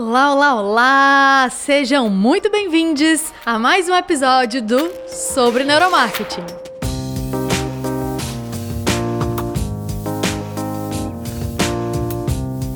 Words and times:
Olá, 0.00 0.32
olá, 0.32 0.54
olá! 0.54 1.48
Sejam 1.50 2.08
muito 2.08 2.48
bem-vindos 2.48 3.32
a 3.44 3.58
mais 3.58 3.88
um 3.88 3.96
episódio 3.96 4.62
do 4.62 4.78
Sobre 5.08 5.64
Neuromarketing. 5.64 6.46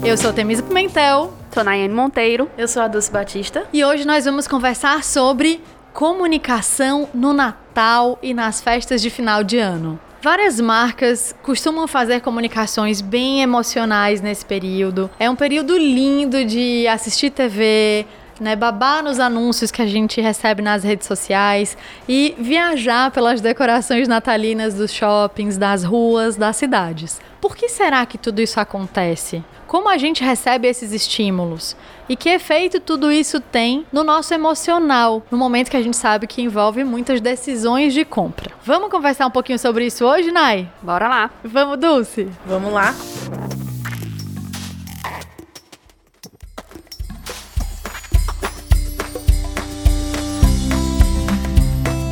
Eu 0.05 0.19
sou 0.19 0.33
Temisa 0.33 0.65
Pimentel. 0.65 1.33
Sou 1.55 1.63
Nayane 1.63 1.95
Monteiro. 1.95 2.51
Eu 2.59 2.67
sou 2.67 2.83
a 2.83 2.89
Dulce 2.89 3.13
Batista. 3.13 3.69
E 3.73 3.85
hoje 3.85 4.05
nós 4.05 4.25
vamos 4.25 4.49
conversar 4.49 5.05
sobre 5.05 5.63
comunicação 5.93 7.09
no 7.15 7.33
Natal 7.33 8.19
e 8.21 8.35
nas 8.35 8.61
festas 8.61 9.01
de 9.01 9.11
final 9.11 9.45
de 9.45 9.59
ano. 9.59 9.97
Várias 10.23 10.61
marcas 10.61 11.35
costumam 11.43 11.89
fazer 11.89 12.21
comunicações 12.21 13.01
bem 13.01 13.43
emocionais 13.43 14.21
nesse 14.21 14.47
período. 14.47 15.11
É 15.19 15.29
um 15.29 15.35
período 15.35 15.77
lindo 15.77 16.45
de 16.45 16.87
assistir 16.87 17.31
TV, 17.31 18.07
né, 18.39 18.55
babar 18.55 19.03
nos 19.03 19.19
anúncios 19.19 19.73
que 19.73 19.83
a 19.83 19.87
gente 19.87 20.21
recebe 20.21 20.63
nas 20.63 20.85
redes 20.85 21.09
sociais 21.09 21.77
e 22.09 22.37
viajar 22.39 23.11
pelas 23.11 23.41
decorações 23.41 24.07
natalinas 24.07 24.75
dos 24.75 24.93
shoppings, 24.93 25.59
das 25.59 25.83
ruas, 25.83 26.37
das 26.37 26.55
cidades. 26.55 27.21
Por 27.41 27.57
que 27.57 27.69
será 27.69 28.07
que 28.07 28.17
tudo 28.17 28.41
isso 28.41 28.61
acontece? 28.61 29.43
Como 29.67 29.89
a 29.89 29.99
gente 29.99 30.23
recebe 30.23 30.69
esses 30.69 30.93
estímulos? 30.93 31.75
E 32.13 32.17
que 32.17 32.29
efeito 32.29 32.79
tudo 32.79 33.11
isso 33.11 33.41
tem 33.41 33.87
no 33.91 34.05
nosso 34.05 34.35
emocional, 34.35 35.23
no 35.31 35.39
momento 35.39 35.71
que 35.71 35.79
a 35.79 35.83
gente 35.83 35.97
sabe 35.97 36.27
que 36.27 36.43
envolve 36.43 36.85
muitas 36.85 37.23
decisões 37.23 37.95
de 37.95 38.05
compra? 38.05 38.53
Vamos 38.63 38.91
conversar 38.91 39.25
um 39.25 39.31
pouquinho 39.31 39.59
sobre 39.59 39.87
isso 39.87 40.05
hoje, 40.05 40.31
Nai? 40.31 40.71
Bora 40.83 41.09
lá. 41.09 41.31
Vamos, 41.43 41.79
Dulce? 41.79 42.29
Vamos 42.45 42.71
lá. 42.71 42.95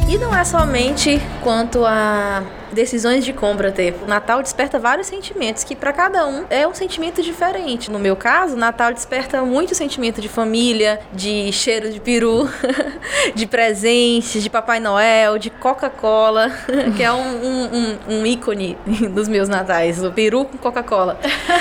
E 0.09 0.17
não 0.17 0.35
é 0.35 0.45
somente 0.47 1.20
quanto 1.42 1.85
a 1.85 2.42
decisões 2.73 3.25
de 3.25 3.33
compra 3.33 3.73
ter. 3.73 3.97
O 4.03 4.07
Natal 4.07 4.43
desperta 4.43 4.79
vários 4.79 5.07
sentimentos 5.07 5.65
que 5.65 5.75
para 5.75 5.93
cada 5.93 6.27
um 6.27 6.45
é 6.49 6.67
um 6.67 6.75
sentimento 6.75 7.23
diferente. 7.23 7.91
No 7.91 7.99
meu 7.99 8.17
caso, 8.17 8.55
o 8.55 8.59
Natal 8.59 8.93
desperta 8.93 9.43
muito 9.43 9.75
sentimento 9.75 10.21
de 10.21 10.29
família, 10.29 11.01
de 11.13 11.53
cheiro 11.53 11.91
de 11.91 12.01
peru, 12.01 12.48
de 13.35 13.47
presentes, 13.47 14.43
de 14.43 14.51
Papai 14.51 14.81
Noel, 14.81 15.39
de 15.39 15.51
Coca-Cola, 15.51 16.51
que 16.97 17.03
é 17.03 17.13
um, 17.13 17.45
um, 17.47 17.98
um, 18.09 18.27
ícone 18.27 18.77
dos 19.13 19.29
meus 19.29 19.48
natais, 19.48 20.03
o 20.03 20.13
peru 20.13 20.45
com 20.45 20.59
Coca-Cola. 20.59 21.19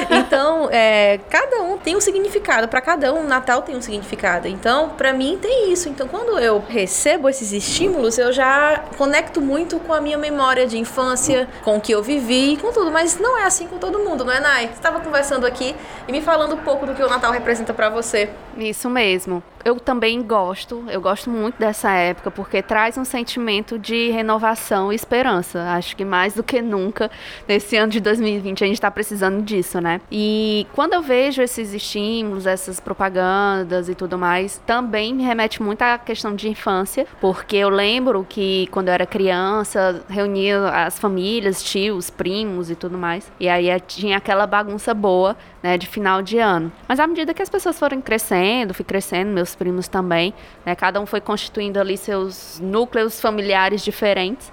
Então, 0.09 0.69
é, 0.71 1.19
cada 1.29 1.61
um 1.61 1.77
tem 1.77 1.95
um 1.95 2.01
significado, 2.01 2.67
para 2.67 2.81
cada 2.81 3.13
um 3.13 3.21
o 3.21 3.27
Natal 3.27 3.61
tem 3.61 3.75
um 3.75 3.81
significado. 3.81 4.47
Então, 4.47 4.89
para 4.89 5.13
mim 5.13 5.37
tem 5.41 5.71
isso. 5.71 5.89
Então, 5.89 6.07
quando 6.07 6.37
eu 6.39 6.63
recebo 6.67 7.29
esses 7.29 7.51
estímulos, 7.51 8.17
eu 8.17 8.31
já 8.31 8.83
conecto 8.97 9.41
muito 9.41 9.79
com 9.79 9.93
a 9.93 10.01
minha 10.01 10.17
memória 10.17 10.67
de 10.67 10.77
infância 10.77 10.98
infância, 10.99 11.47
com 11.63 11.77
o 11.77 11.81
que 11.81 11.93
eu 11.93 12.03
vivi, 12.03 12.57
com 12.57 12.71
tudo. 12.71 12.91
Mas 12.91 13.17
não 13.19 13.37
é 13.37 13.45
assim 13.45 13.67
com 13.67 13.77
todo 13.77 13.99
mundo, 13.99 14.25
não 14.25 14.33
é, 14.33 14.39
Nai? 14.39 14.67
Você 14.67 14.73
estava 14.73 14.99
conversando 14.99 15.45
aqui 15.45 15.75
e 16.07 16.11
me 16.11 16.21
falando 16.21 16.55
um 16.55 16.57
pouco 16.57 16.85
do 16.85 16.93
que 16.93 17.01
o 17.01 17.07
Natal 17.07 17.31
representa 17.31 17.73
para 17.73 17.89
você. 17.89 18.29
Isso 18.57 18.89
mesmo. 18.89 19.43
Eu 19.63 19.77
também 19.77 20.21
gosto, 20.21 20.85
eu 20.89 21.01
gosto 21.01 21.29
muito 21.29 21.59
dessa 21.59 21.91
época, 21.91 22.31
porque 22.31 22.61
traz 22.61 22.97
um 22.97 23.03
sentimento 23.03 23.77
de 23.77 24.09
renovação 24.09 24.91
e 24.91 24.95
esperança. 24.95 25.61
Acho 25.71 25.97
que 25.97 26.05
mais 26.05 26.33
do 26.33 26.41
que 26.41 26.61
nunca, 26.61 27.11
nesse 27.45 27.75
ano 27.75 27.91
de 27.91 27.99
2020, 27.99 28.63
a 28.63 28.67
gente 28.67 28.77
está 28.77 28.89
precisando 28.89 29.41
disso, 29.41 29.81
né? 29.81 29.99
E 30.09 30.65
quando 30.73 30.93
eu 30.93 31.01
vejo 31.01 31.41
esses 31.41 31.73
estímulos, 31.73 32.47
essas 32.47 32.79
propagandas 32.79 33.89
e 33.89 33.95
tudo 33.95 34.17
mais, 34.17 34.61
também 34.65 35.13
me 35.13 35.23
remete 35.23 35.61
muito 35.61 35.81
à 35.81 35.97
questão 35.97 36.33
de 36.33 36.47
infância, 36.47 37.05
porque 37.19 37.57
eu 37.57 37.69
lembro 37.69 38.25
que 38.27 38.67
quando 38.71 38.87
eu 38.87 38.93
era 38.93 39.05
criança, 39.05 40.01
reunia 40.09 40.69
as 40.69 40.97
famílias, 40.97 41.61
tios, 41.61 42.09
primos 42.09 42.71
e 42.71 42.75
tudo 42.75 42.97
mais. 42.97 43.29
E 43.39 43.49
aí 43.49 43.67
tinha 43.81 44.17
aquela 44.17 44.47
bagunça 44.47 44.93
boa, 44.93 45.35
né, 45.61 45.77
de 45.77 45.85
final 45.85 46.21
de 46.21 46.37
ano. 46.37 46.71
Mas 46.87 46.99
à 46.99 47.05
medida 47.05 47.33
que 47.33 47.41
as 47.41 47.49
pessoas 47.49 47.77
foram 47.77 47.99
crescendo, 47.99 48.38
fui 48.73 48.85
crescendo, 48.85 49.31
meus 49.31 49.55
primos 49.55 49.87
também, 49.87 50.33
né, 50.65 50.75
cada 50.75 50.99
um 50.99 51.05
foi 51.05 51.21
constituindo 51.21 51.79
ali 51.79 51.97
seus 51.97 52.59
núcleos 52.61 53.19
familiares 53.19 53.83
diferentes. 53.83 54.51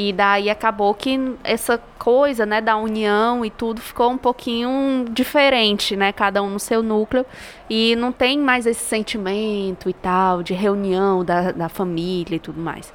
E 0.00 0.12
daí 0.12 0.48
acabou 0.48 0.94
que 0.94 1.18
essa 1.42 1.76
coisa, 1.98 2.46
né, 2.46 2.60
da 2.60 2.76
união 2.76 3.44
e 3.44 3.50
tudo 3.50 3.80
ficou 3.80 4.10
um 4.12 4.16
pouquinho 4.16 5.04
diferente, 5.10 5.96
né, 5.96 6.12
cada 6.12 6.40
um 6.40 6.50
no 6.50 6.60
seu 6.60 6.84
núcleo. 6.84 7.26
E 7.68 7.96
não 7.96 8.12
tem 8.12 8.38
mais 8.38 8.64
esse 8.64 8.84
sentimento 8.84 9.90
e 9.90 9.92
tal 9.92 10.40
de 10.40 10.54
reunião 10.54 11.24
da, 11.24 11.50
da 11.50 11.68
família 11.68 12.36
e 12.36 12.38
tudo 12.38 12.60
mais. 12.60 12.92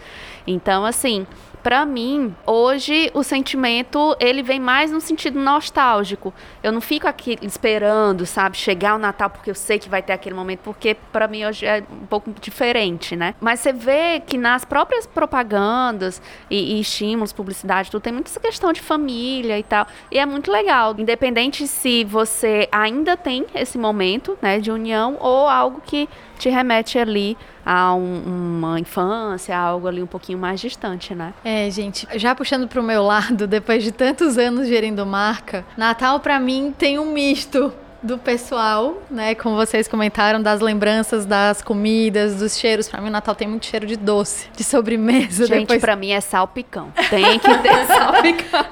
Então, 0.48 0.86
assim, 0.86 1.28
para 1.64 1.86
mim, 1.86 2.36
hoje 2.46 3.10
o 3.14 3.24
sentimento 3.24 4.16
ele 4.20 4.44
vem 4.44 4.60
mais 4.60 4.92
no 4.92 5.00
sentido 5.00 5.40
nostálgico. 5.40 6.34
Eu 6.62 6.74
não 6.74 6.82
fico 6.82 7.08
aqui 7.08 7.40
esperando, 7.42 8.26
sabe, 8.26 8.58
chegar 8.58 8.96
o 8.96 8.98
Natal 8.98 9.30
porque 9.30 9.50
eu 9.50 9.56
sei 9.56 9.80
que 9.80 9.88
vai 9.88 10.02
ter 10.02 10.12
aquele 10.12 10.36
momento, 10.36 10.60
porque 10.60 10.98
para 11.12 11.26
mim 11.26 11.46
hoje 11.46 11.66
é 11.66 11.82
um 11.90 12.06
pouco 12.06 12.34
diferente, 12.42 13.16
né? 13.16 13.34
Mas 13.40 13.62
você 13.62 13.72
vê 13.72 14.20
que 14.20 14.38
nas 14.38 14.66
próprias 14.66 15.08
propagandas 15.08 16.22
e, 16.50 16.76
e 16.76 16.82
estímulos, 16.82 17.32
publicidade, 17.32 17.90
tudo 17.90 18.02
tem 18.02 18.12
muita 18.12 18.30
essa 18.30 18.42
questão 18.42 18.74
de 18.74 18.82
família 18.82 19.58
e 19.58 19.64
tal. 19.64 19.88
E 20.12 20.20
é 20.20 20.26
muito 20.26 20.52
legal, 20.52 20.94
independente 20.98 21.66
se 21.66 22.04
você 22.04 22.68
ainda 22.72 23.16
tem 23.16 23.46
esse 23.56 23.78
momento, 23.78 24.38
né, 24.42 24.60
de 24.60 24.70
união 24.70 25.16
ou 25.20 25.48
algo 25.48 25.82
que 25.86 26.10
te 26.44 26.50
remete 26.50 27.00
ali 27.00 27.38
a 27.66 27.94
um, 27.94 28.60
uma 28.60 28.80
infância, 28.80 29.58
algo 29.58 29.88
ali 29.88 30.04
um 30.04 30.08
pouquinho 30.08 30.38
mais 30.38 30.60
distante, 30.60 31.16
né? 31.16 31.34
É, 31.44 31.70
gente, 31.72 32.06
já 32.16 32.36
puxando 32.36 32.68
pro 32.68 32.84
meu 32.84 33.02
lado, 33.02 33.48
depois 33.48 33.82
de 33.84 33.92
tantos 33.92 34.38
anos 34.38 34.68
gerindo 34.68 35.06
marca, 35.06 35.66
Natal 35.78 36.20
para 36.20 36.40
mim 36.40 36.74
tem 36.78 37.00
um 37.00 37.14
misto 37.14 37.74
do 38.04 38.18
pessoal, 38.18 39.02
né? 39.10 39.34
Como 39.34 39.56
vocês 39.56 39.88
comentaram, 39.88 40.42
das 40.42 40.60
lembranças 40.60 41.26
das 41.26 41.62
comidas, 41.62 42.36
dos 42.36 42.58
cheiros. 42.58 42.90
Para 42.90 43.02
mim, 43.02 43.08
o 43.08 43.12
Natal 43.12 43.34
tem 43.34 43.48
muito 43.48 43.66
cheiro 43.66 43.88
de 43.88 43.96
doce, 43.96 44.50
de 44.56 44.64
sobremesa. 44.64 45.48
Gente, 45.48 45.62
depois... 45.62 45.80
para 45.80 45.96
mim 45.96 46.12
é 46.12 46.20
salpicão. 46.20 46.92
Tem 47.10 47.40
que 47.40 47.58
ter 47.60 47.86
salpicão. 47.88 48.66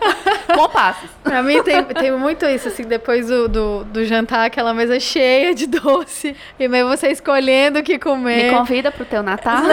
Com 0.54 0.68
passos. 0.68 1.10
Pra 1.24 1.42
mim 1.42 1.64
tem, 1.64 1.82
tem 1.86 2.12
muito 2.12 2.46
isso, 2.46 2.68
assim, 2.68 2.84
depois 2.84 3.28
do, 3.28 3.48
do, 3.48 3.84
do, 3.86 4.06
jantar, 4.06 4.46
aquela 4.46 4.74
mesa 4.74 5.00
cheia 5.00 5.56
de 5.56 5.66
doce. 5.66 6.36
E 6.60 6.68
meio 6.68 6.90
você 6.90 7.08
escolhendo 7.08 7.80
o 7.80 7.84
que 7.84 7.98
comer. 7.98 8.52
Me 8.52 8.58
convida 8.58 8.92
pro 8.92 9.06
teu 9.06 9.24
Natal. 9.24 9.62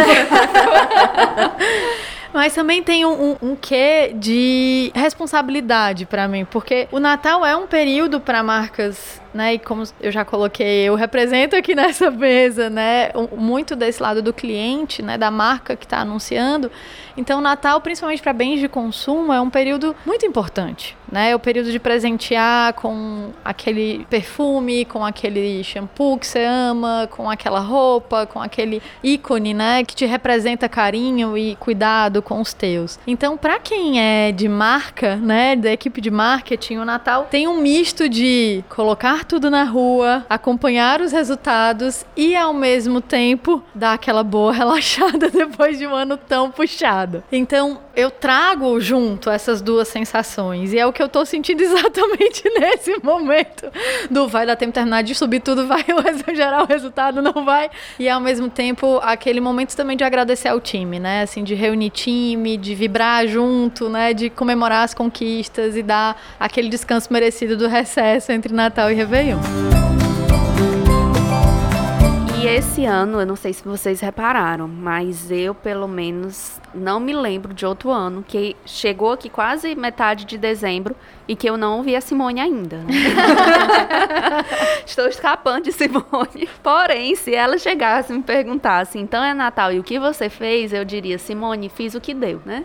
Mas 2.33 2.55
também 2.55 2.83
tem 2.83 3.05
um, 3.05 3.31
um, 3.31 3.37
um 3.51 3.57
quê 3.57 4.13
de 4.15 4.93
responsabilidade 4.95 6.05
para 6.07 6.29
mim, 6.29 6.45
porque 6.45 6.87
o 6.93 7.01
Natal 7.01 7.45
é 7.45 7.57
um 7.57 7.67
período 7.67 8.21
para 8.21 8.43
marcas 8.43 9.21
né? 9.33 9.55
E 9.55 9.59
como 9.59 9.85
eu 10.01 10.11
já 10.11 10.25
coloquei, 10.25 10.89
eu 10.89 10.95
represento 10.95 11.57
aqui 11.57 11.75
nessa 11.77 12.11
mesa, 12.11 12.69
né? 12.71 13.11
Muito 13.37 13.77
desse 13.77 14.03
lado 14.03 14.23
do 14.23 14.33
cliente, 14.33 15.03
né? 15.03 15.19
Da 15.19 15.31
marca 15.31 15.77
que 15.77 15.85
está 15.85 15.99
anunciando. 15.99 16.71
Então, 17.17 17.41
Natal, 17.41 17.81
principalmente 17.81 18.23
para 18.23 18.33
bens 18.33 18.61
de 18.61 18.69
consumo, 18.69 19.33
é 19.33 19.41
um 19.41 19.51
período 19.51 19.95
muito 20.07 20.25
importante, 20.25 20.97
né? 21.11 21.31
É 21.31 21.35
o 21.35 21.39
período 21.39 21.73
de 21.73 21.79
presentear 21.81 22.75
com 22.75 23.31
aquele 23.45 24.07
perfume, 24.09 24.85
com 24.85 25.05
aquele 25.05 25.65
shampoo 25.65 26.17
que 26.17 26.27
você 26.27 26.45
ama, 26.45 27.09
com 27.11 27.29
aquela 27.29 27.59
roupa, 27.59 28.25
com 28.25 28.41
aquele 28.41 28.81
ícone, 29.03 29.53
né? 29.53 29.83
Que 29.85 29.97
te 29.97 30.07
representa 30.07 30.69
carinho 30.69 31.37
e 31.37 31.57
cuidado 31.57 32.23
com 32.23 32.41
os 32.41 32.55
teus. 32.55 33.01
Então, 33.05 33.37
para 33.37 33.59
quem 33.59 34.01
é 34.01 34.31
de 34.31 34.49
marca, 34.49 35.17
né? 35.17 35.57
Da 35.57 35.73
equipe 35.73 36.01
de 36.01 36.13
marketing, 36.13 36.77
o 36.77 36.85
Natal 36.85 37.27
tem 37.29 37.49
um 37.49 37.61
misto 37.61 38.09
de 38.09 38.63
colocar 38.69 39.18
tudo 39.25 39.51
na 39.51 39.65
rua, 39.65 40.25
acompanhar 40.29 41.01
os 41.01 41.13
resultados 41.13 42.05
e 42.17 42.37
ao 42.37 42.53
mesmo 42.55 43.01
tempo 43.01 43.63
dar 43.75 43.95
aquela 43.95 44.23
boa 44.23 44.53
relaxada 44.55 45.31
depois 45.31 45.79
de 45.79 45.87
um 45.87 45.95
ano 45.95 46.17
tão 46.17 46.51
puxado. 46.51 47.25
Então, 47.33 47.81
eu 47.97 48.11
trago 48.11 48.81
junto 48.81 49.29
essas 49.29 49.61
duas 49.61 49.89
sensações 49.89 50.73
e 50.73 50.79
é 50.79 50.87
o 50.87 50.93
que 50.93 51.03
eu 51.03 51.09
tô 51.09 51.25
sentindo 51.25 51.61
exatamente 51.65 52.45
nesse 52.59 52.97
momento 53.03 53.71
do 54.09 54.29
vai 54.29 54.47
dar 54.47 54.57
tempo 54.57 54.71
de 54.71 54.75
terminar 54.75 55.03
de 55.03 55.15
subir 55.15 55.41
tudo, 55.41 55.67
vai 55.67 55.85
gerar 56.35 56.63
o 56.63 56.67
resultado, 56.67 57.21
não 57.21 57.45
vai. 57.45 57.71
E 57.99 58.09
ao 58.09 58.21
mesmo 58.21 58.49
tempo, 58.49 59.01
aquele 59.03 59.41
momento 59.41 59.75
também 59.75 59.97
de 59.97 60.05
agradecer 60.05 60.49
ao 60.49 60.61
time, 60.61 61.01
né? 61.01 61.23
Assim, 61.23 61.43
de 61.43 61.55
reunir 61.55 61.91
time, 61.91 62.57
de 62.57 62.75
vibrar 62.75 63.27
junto, 63.27 63.89
né? 63.89 64.13
De 64.15 64.31
comemorar 64.31 64.85
as 64.85 64.95
conquistas 64.95 65.77
e 65.77 65.83
dar 65.83 66.21
aquele 66.39 66.69
descanso 66.69 67.13
merecido 67.13 67.57
do 67.57 67.67
recesso 67.67 68.31
entre 68.33 68.53
Natal 68.53 68.91
e. 68.93 69.08
Réveillon. 69.09 69.39
E 72.39 72.47
esse 72.47 72.85
ano, 72.85 73.19
eu 73.21 73.27
não 73.27 73.37
sei 73.37 73.55
se 73.55 73.65
vocês 73.65 74.01
repararam, 74.01 74.69
mas 74.69 75.31
eu 75.31 75.55
pelo 75.55 75.89
menos 75.89 76.61
não 76.75 77.01
me 77.01 77.15
lembro 77.15 77.55
de 77.55 77.65
outro 77.65 77.91
ano 77.91 78.23
que 78.23 78.55
chegou 78.67 79.13
aqui 79.13 79.31
quase 79.31 79.75
metade 79.75 80.27
de 80.27 80.37
dezembro 80.37 80.95
e 81.29 81.37
que 81.37 81.49
eu 81.49 81.59
não 81.59 81.83
vi 81.83 81.95
a 81.95 82.01
Simone 82.01 82.41
ainda. 82.41 82.81
Estou 84.87 85.07
escapando 85.07 85.65
de 85.65 85.73
Simone. 85.73 86.49
Porém, 86.63 87.15
se 87.15 87.35
ela 87.35 87.59
chegasse 87.59 88.13
e 88.13 88.17
me 88.17 88.23
perguntasse, 88.23 88.99
então 88.99 89.23
é 89.23 89.35
Natal 89.35 89.71
e 89.71 89.79
o 89.79 89.85
que 89.85 89.99
você 89.99 90.31
fez? 90.31 90.73
Eu 90.73 90.87
diria, 90.87 91.19
Simone, 91.19 91.69
fiz 91.69 91.95
o 91.95 92.01
que 92.01 92.15
deu, 92.15 92.41
né? 92.47 92.65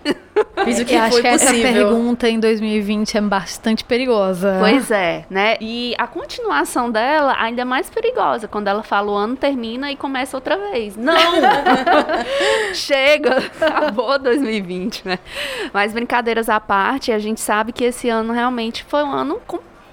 Fiz 0.64 0.80
o 0.80 0.86
que 0.86 0.94
eu 0.94 1.00
foi 1.00 1.08
acho 1.08 1.22
que 1.22 1.30
possível. 1.30 1.68
essa 1.68 1.74
pergunta 1.74 2.30
em 2.30 2.40
2020 2.40 3.18
é 3.18 3.22
bastante 3.22 3.84
perigosa. 3.84 4.58
Pois 4.60 4.90
é, 4.90 5.26
né? 5.30 5.58
E 5.74 5.96
a 5.98 6.08
continuação 6.08 6.92
dela 6.92 7.36
ainda 7.40 7.62
é 7.62 7.66
mais 7.66 7.90
perigosa, 7.90 8.48
quando 8.48 8.68
ela 8.68 8.84
fala 8.84 9.12
o 9.12 9.16
ano 9.16 9.36
termina 9.36 9.92
e 9.92 9.96
começa 9.96 10.38
outra 10.38 10.58
vez. 10.58 10.96
Não! 10.96 11.16
Chega! 12.74 13.38
Acabou 13.60 14.20
2020, 14.20 15.08
né? 15.08 15.20
Mas 15.74 15.94
brincadeiras 15.94 16.50
à 16.50 16.60
parte, 16.60 17.12
a 17.12 17.20
gente 17.20 17.42
sabe 17.42 17.72
que 17.72 17.84
esse 17.84 18.10
ano 18.10 18.34
realmente 18.34 18.53
foi 18.86 19.04
um 19.04 19.12
ano 19.12 19.42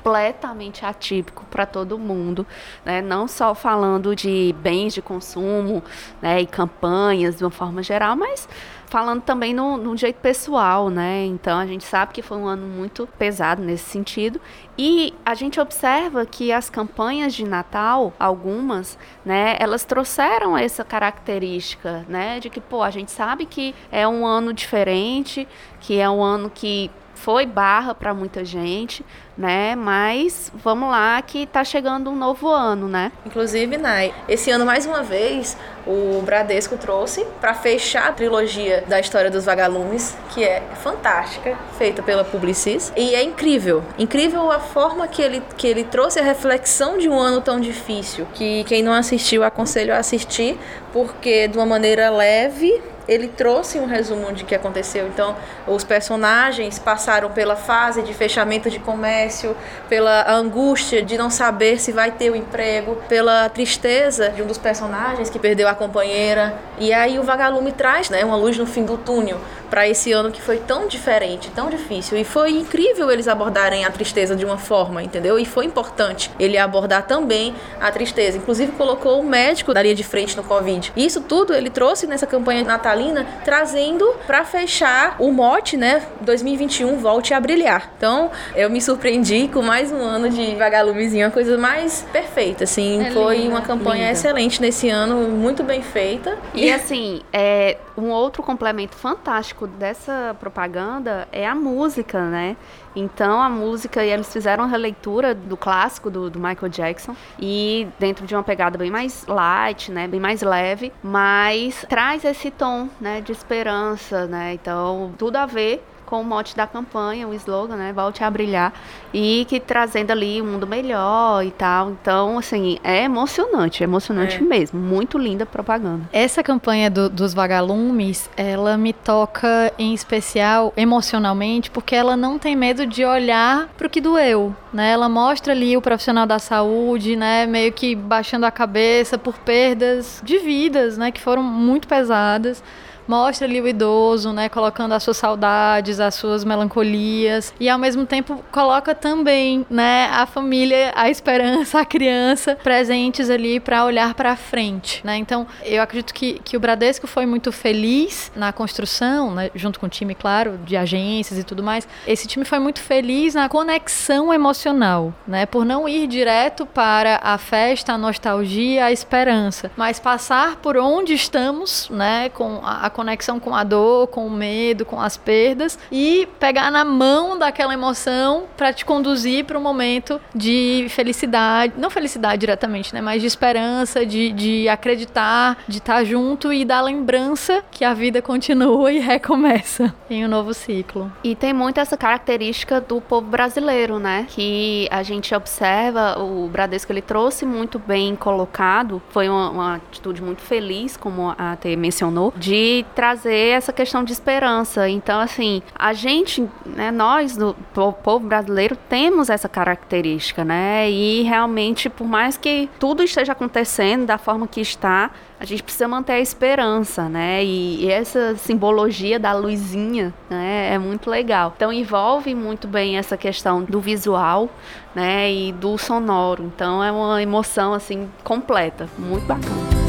completamente 0.00 0.84
atípico 0.84 1.44
para 1.50 1.66
todo 1.66 1.98
mundo, 1.98 2.46
né? 2.84 3.02
Não 3.02 3.28
só 3.28 3.54
falando 3.54 4.16
de 4.16 4.54
bens 4.60 4.94
de 4.94 5.02
consumo, 5.02 5.82
né, 6.22 6.40
e 6.40 6.46
campanhas 6.46 7.36
de 7.36 7.44
uma 7.44 7.50
forma 7.50 7.82
geral, 7.82 8.16
mas 8.16 8.48
falando 8.86 9.22
também 9.22 9.54
no, 9.54 9.76
no, 9.76 9.96
jeito 9.96 10.16
pessoal, 10.20 10.90
né? 10.90 11.24
Então 11.26 11.58
a 11.58 11.66
gente 11.66 11.84
sabe 11.84 12.12
que 12.12 12.22
foi 12.22 12.36
um 12.36 12.46
ano 12.46 12.66
muito 12.66 13.06
pesado 13.18 13.62
nesse 13.62 13.84
sentido. 13.88 14.40
E 14.76 15.14
a 15.24 15.34
gente 15.34 15.60
observa 15.60 16.26
que 16.26 16.50
as 16.50 16.68
campanhas 16.68 17.32
de 17.32 17.44
Natal, 17.44 18.12
algumas, 18.18 18.98
né, 19.24 19.56
elas 19.60 19.84
trouxeram 19.84 20.58
essa 20.58 20.82
característica, 20.82 22.04
né? 22.08 22.40
De 22.40 22.50
que, 22.50 22.60
pô, 22.60 22.82
a 22.82 22.90
gente 22.90 23.12
sabe 23.12 23.46
que 23.46 23.74
é 23.92 24.08
um 24.08 24.26
ano 24.26 24.52
diferente, 24.52 25.46
que 25.78 25.98
é 25.98 26.10
um 26.10 26.22
ano 26.22 26.50
que 26.50 26.90
foi 27.22 27.44
barra 27.44 27.94
para 27.94 28.14
muita 28.14 28.44
gente, 28.44 29.05
né? 29.37 29.76
Mas 29.76 30.50
vamos 30.55 30.90
lá 30.90 31.20
que 31.20 31.46
tá 31.46 31.62
chegando 31.62 32.11
um 32.11 32.17
novo 32.17 32.49
ano, 32.49 32.88
né? 32.88 33.12
Inclusive, 33.26 33.76
Nai, 33.76 34.14
esse 34.26 34.50
ano 34.50 34.64
mais 34.64 34.87
uma 34.87 35.02
vez 35.02 35.56
o 35.87 36.22
Bradesco 36.22 36.76
trouxe 36.78 37.26
para 37.40 37.52
fechar 37.55 38.08
a 38.08 38.12
trilogia 38.12 38.84
da 38.87 38.99
história 38.99 39.31
dos 39.31 39.44
vagalumes, 39.44 40.17
que 40.31 40.43
é 40.43 40.62
fantástica, 40.82 41.56
feita 41.76 42.02
pela 42.02 42.25
Publicis, 42.25 42.93
e 42.96 43.14
é 43.14 43.22
incrível, 43.22 43.82
incrível 43.99 44.50
a 44.50 44.58
forma 44.58 45.06
que 45.06 45.20
ele 45.20 45.43
que 45.56 45.67
ele 45.67 45.84
trouxe 45.84 46.19
a 46.19 46.22
reflexão 46.22 46.96
de 46.96 47.08
um 47.08 47.19
ano 47.19 47.40
tão 47.40 47.61
difícil, 47.61 48.26
que 48.34 48.64
quem 48.64 48.82
não 48.82 48.93
assistiu 48.93 49.44
aconselho 49.44 49.94
a 49.94 49.99
assistir, 49.99 50.58
porque 50.93 51.49
de 51.49 51.58
uma 51.58 51.67
maneira 51.67 52.08
leve 52.11 52.81
ele 53.10 53.26
trouxe 53.26 53.80
um 53.80 53.86
resumo 53.86 54.32
de 54.32 54.44
que 54.44 54.54
aconteceu. 54.54 55.08
Então, 55.08 55.36
os 55.66 55.82
personagens 55.82 56.78
passaram 56.78 57.30
pela 57.32 57.56
fase 57.56 58.02
de 58.02 58.14
fechamento 58.14 58.70
de 58.70 58.78
comércio, 58.78 59.56
pela 59.88 60.30
angústia 60.30 61.02
de 61.02 61.18
não 61.18 61.28
saber 61.28 61.80
se 61.80 61.90
vai 61.90 62.12
ter 62.12 62.30
o 62.30 62.36
emprego, 62.36 62.96
pela 63.08 63.48
tristeza 63.48 64.28
de 64.28 64.42
um 64.42 64.46
dos 64.46 64.58
personagens 64.58 65.28
que 65.28 65.40
perdeu 65.40 65.66
a 65.66 65.74
companheira. 65.74 66.54
E 66.78 66.92
aí 66.92 67.18
o 67.18 67.24
Vagalume 67.24 67.72
traz, 67.72 68.08
né, 68.08 68.24
uma 68.24 68.36
luz 68.36 68.56
no 68.56 68.64
fim 68.64 68.84
do 68.84 68.96
túnel 68.96 69.40
para 69.70 69.88
esse 69.88 70.12
ano 70.12 70.32
que 70.32 70.42
foi 70.42 70.58
tão 70.58 70.88
diferente, 70.88 71.48
tão 71.50 71.70
difícil. 71.70 72.18
E 72.18 72.24
foi 72.24 72.50
incrível 72.50 73.10
eles 73.10 73.28
abordarem 73.28 73.84
a 73.84 73.90
tristeza 73.90 74.34
de 74.34 74.44
uma 74.44 74.58
forma, 74.58 75.02
entendeu? 75.02 75.38
E 75.38 75.44
foi 75.44 75.64
importante 75.64 76.30
ele 76.38 76.58
abordar 76.58 77.06
também 77.06 77.54
a 77.80 77.90
tristeza. 77.92 78.36
Inclusive 78.36 78.72
colocou 78.72 79.20
o 79.20 79.24
médico 79.24 79.72
da 79.72 79.80
linha 79.80 79.94
de 79.94 80.02
frente 80.02 80.36
no 80.36 80.42
Covid. 80.42 80.92
Isso 80.96 81.20
tudo 81.20 81.54
ele 81.54 81.70
trouxe 81.70 82.06
nessa 82.06 82.26
campanha 82.26 82.64
natalina, 82.64 83.00
trazendo 83.44 84.14
para 84.26 84.44
fechar 84.44 85.17
o 85.19 85.32
mote, 85.32 85.76
né? 85.76 86.02
2021 86.20 86.97
volte 86.97 87.35
a 87.35 87.41
brilhar. 87.41 87.91
Então, 87.97 88.31
eu 88.55 88.70
me 88.70 88.81
surpreendi 88.81 89.49
com 89.49 89.62
mais 89.62 89.93
um 89.93 90.00
ano 90.00 90.29
de 90.29 90.55
vagalumezinho, 90.55 91.26
uma 91.26 91.32
coisa 91.32 91.56
mais 91.56 92.06
perfeita, 92.12 92.64
assim. 92.64 93.02
É 93.02 93.11
foi 93.11 93.38
linda, 93.38 93.50
uma 93.50 93.62
campanha 93.62 94.06
linda. 94.06 94.12
excelente 94.12 94.61
nesse 94.61 94.88
ano, 94.88 95.29
muito 95.29 95.62
bem 95.62 95.82
feita. 95.82 96.37
E 96.55 96.70
assim, 96.70 97.23
é, 97.32 97.76
um 97.96 98.10
outro 98.10 98.42
complemento 98.42 98.96
fantástico 98.96 99.66
dessa 99.66 100.37
propaganda 100.38 101.28
é 101.32 101.46
a 101.46 101.54
música, 101.54 102.22
né? 102.28 102.56
Então 102.94 103.40
a 103.40 103.48
música, 103.48 104.04
e 104.04 104.10
eles 104.10 104.32
fizeram 104.32 104.64
uma 104.64 104.70
releitura 104.70 105.34
do 105.34 105.56
clássico 105.56 106.10
do, 106.10 106.28
do 106.28 106.38
Michael 106.38 106.69
Jackson 106.69 107.14
e 107.38 107.87
dentro 107.98 108.26
de 108.26 108.34
uma 108.34 108.42
pegada 108.42 108.76
bem 108.76 108.90
mais 108.90 109.25
light, 109.26 109.92
né, 109.92 110.08
bem 110.08 110.19
mais 110.19 110.42
leve, 110.42 110.92
mas 111.02 111.84
traz 111.88 112.25
esse 112.25 112.50
tom, 112.50 112.88
né, 113.00 113.20
de 113.20 113.32
esperança, 113.32 114.26
né? 114.26 114.54
Então 114.54 115.12
tudo 115.16 115.36
a 115.36 115.46
ver 115.46 115.84
com 116.10 116.20
o 116.20 116.24
mote 116.24 116.56
da 116.56 116.66
campanha, 116.66 117.28
o 117.28 117.32
slogan, 117.34 117.76
né, 117.76 117.92
volte 117.92 118.24
a 118.24 118.28
brilhar 118.30 118.72
e 119.14 119.46
que 119.48 119.60
trazendo 119.60 120.10
ali 120.10 120.42
um 120.42 120.46
mundo 120.46 120.66
melhor 120.66 121.44
e 121.44 121.52
tal. 121.52 121.92
Então, 121.92 122.36
assim, 122.38 122.78
é 122.82 123.04
emocionante, 123.04 123.82
é 123.82 123.84
emocionante 123.84 124.36
É. 124.36 124.40
mesmo, 124.40 124.78
muito 124.80 125.16
linda 125.16 125.46
propaganda. 125.46 126.02
Essa 126.12 126.42
campanha 126.42 126.90
do- 126.90 127.08
dos 127.08 127.32
vagalumes, 127.32 128.28
ela 128.36 128.76
me 128.76 128.92
toca 128.92 129.72
em 129.78 129.94
especial 129.94 130.72
emocionalmente, 130.76 131.70
porque 131.70 131.94
ela 131.94 132.16
não 132.16 132.38
tem 132.38 132.56
medo 132.56 132.84
de 132.84 133.04
olhar 133.04 133.68
pro 133.78 133.88
que 133.88 134.00
doeu, 134.00 134.54
né? 134.72 134.90
Ela 134.90 135.08
mostra 135.08 135.52
ali 135.52 135.76
o 135.76 135.80
profissional 135.80 136.26
da 136.26 136.38
saúde, 136.40 137.14
né, 137.14 137.46
meio 137.46 137.72
que 137.72 137.94
baixando 137.94 138.44
a 138.46 138.50
cabeça 138.50 139.16
por 139.16 139.38
perdas 139.38 140.20
de 140.24 140.38
vidas, 140.38 140.98
né, 140.98 141.10
que 141.12 141.20
foram 141.20 141.42
muito 141.42 141.86
pesadas. 141.86 142.62
Mostra 143.10 143.44
ali 143.44 143.60
o 143.60 143.66
idoso, 143.66 144.32
né, 144.32 144.48
colocando 144.48 144.92
as 144.92 145.02
suas 145.02 145.16
saudades, 145.16 145.98
as 145.98 146.14
suas 146.14 146.44
melancolias 146.44 147.52
e 147.58 147.68
ao 147.68 147.76
mesmo 147.76 148.06
tempo 148.06 148.44
coloca 148.52 148.94
também, 148.94 149.66
né, 149.68 150.08
a 150.12 150.26
família, 150.26 150.92
a 150.94 151.10
esperança, 151.10 151.80
a 151.80 151.84
criança 151.84 152.54
presentes 152.62 153.28
ali 153.28 153.58
para 153.58 153.84
olhar 153.84 154.14
para 154.14 154.36
frente, 154.36 155.04
né? 155.04 155.16
Então, 155.16 155.44
eu 155.64 155.82
acredito 155.82 156.14
que, 156.14 156.34
que 156.44 156.56
o 156.56 156.60
Bradesco 156.60 157.08
foi 157.08 157.26
muito 157.26 157.50
feliz 157.50 158.30
na 158.36 158.52
construção, 158.52 159.34
né, 159.34 159.50
junto 159.56 159.80
com 159.80 159.86
o 159.86 159.88
time, 159.88 160.14
claro, 160.14 160.60
de 160.64 160.76
agências 160.76 161.36
e 161.36 161.42
tudo 161.42 161.64
mais. 161.64 161.88
Esse 162.06 162.28
time 162.28 162.44
foi 162.44 162.60
muito 162.60 162.80
feliz 162.80 163.34
na 163.34 163.48
conexão 163.48 164.32
emocional, 164.32 165.12
né, 165.26 165.46
por 165.46 165.64
não 165.64 165.88
ir 165.88 166.06
direto 166.06 166.64
para 166.64 167.18
a 167.20 167.36
festa, 167.38 167.94
a 167.94 167.98
nostalgia, 167.98 168.84
a 168.84 168.92
esperança, 168.92 169.68
mas 169.76 169.98
passar 169.98 170.58
por 170.62 170.76
onde 170.76 171.12
estamos, 171.12 171.90
né, 171.90 172.28
com 172.28 172.60
a, 172.62 172.86
a 172.86 173.00
conexão 173.00 173.41
com 173.41 173.55
a 173.55 173.64
dor, 173.64 174.08
com 174.08 174.26
o 174.26 174.31
medo, 174.31 174.85
com 174.85 175.00
as 175.00 175.17
perdas 175.17 175.79
e 175.91 176.29
pegar 176.38 176.70
na 176.70 176.85
mão 176.85 177.38
daquela 177.38 177.73
emoção 177.73 178.44
para 178.58 178.75
te 178.75 178.85
conduzir 178.85 179.47
para 179.47 179.58
um 179.58 179.62
momento 179.62 180.20
de 180.35 180.85
felicidade, 180.91 181.73
não 181.79 181.88
felicidade 181.88 182.41
diretamente, 182.41 182.94
né, 182.94 183.00
mas 183.00 183.23
de 183.23 183.26
esperança, 183.26 184.05
de, 184.05 184.32
de 184.32 184.69
acreditar, 184.69 185.56
de 185.67 185.79
estar 185.79 186.05
junto 186.05 186.53
e 186.53 186.63
da 186.63 186.82
lembrança 186.82 187.65
que 187.70 187.86
a 187.86 187.94
vida 187.94 188.20
continua 188.20 188.93
e 188.93 188.98
recomeça 188.98 189.94
em 190.10 190.27
um 190.27 190.29
novo 190.29 190.53
ciclo. 190.53 191.10
E 191.24 191.34
tem 191.34 191.55
muito 191.55 191.81
essa 191.81 191.96
característica 191.96 192.82
do 192.82 193.01
povo 193.01 193.29
brasileiro, 193.29 193.98
né? 193.98 194.27
Que 194.29 194.86
a 194.91 195.03
gente 195.03 195.34
observa, 195.34 196.19
o 196.19 196.46
Bradesco 196.48 196.93
ele 196.93 197.01
trouxe 197.01 197.46
muito 197.46 197.79
bem 197.79 198.15
colocado, 198.15 199.01
foi 199.08 199.27
uma, 199.27 199.51
uma 199.51 199.74
atitude 199.77 200.20
muito 200.20 200.43
feliz, 200.43 200.98
como 200.98 201.34
a 201.39 201.56
T 201.56 201.74
mencionou, 201.77 202.31
de 202.36 202.84
trazer 202.94 203.55
essa 203.56 203.73
questão 203.73 204.05
de 204.05 204.13
esperança. 204.13 204.89
Então, 204.89 205.20
assim, 205.20 205.63
a 205.75 205.93
gente, 205.93 206.47
né, 206.67 206.91
nós, 206.91 207.37
do 207.37 207.55
po- 207.73 207.93
povo 207.93 208.27
brasileiro, 208.27 208.77
temos 208.89 209.31
essa 209.31 209.49
característica, 209.49 210.44
né? 210.44 210.91
E 210.91 211.23
realmente, 211.23 211.89
por 211.89 212.06
mais 212.06 212.37
que 212.37 212.69
tudo 212.79 213.03
esteja 213.03 213.32
acontecendo 213.32 214.06
da 214.06 214.19
forma 214.19 214.47
que 214.47 214.61
está, 214.61 215.11
a 215.39 215.44
gente 215.44 215.63
precisa 215.63 215.89
manter 215.89 216.13
a 216.13 216.20
esperança, 216.20 217.09
né? 217.09 217.43
E, 217.43 217.85
e 217.85 217.91
essa 217.91 218.37
simbologia 218.37 219.19
da 219.19 219.32
luzinha, 219.32 220.13
né, 220.29 220.70
é 220.73 220.79
muito 220.79 221.09
legal. 221.09 221.53
Então 221.56 221.73
envolve 221.73 222.35
muito 222.35 222.69
bem 222.69 222.99
essa 222.99 223.17
questão 223.17 223.63
do 223.63 223.81
visual, 223.81 224.51
né, 224.94 225.32
e 225.32 225.53
do 225.53 225.79
sonoro. 225.79 226.44
Então 226.55 226.85
é 226.85 226.93
uma 226.93 227.23
emoção 227.23 227.73
assim 227.73 228.09
completa, 228.23 228.89
muito 228.99 229.25
bacana. 229.25 229.80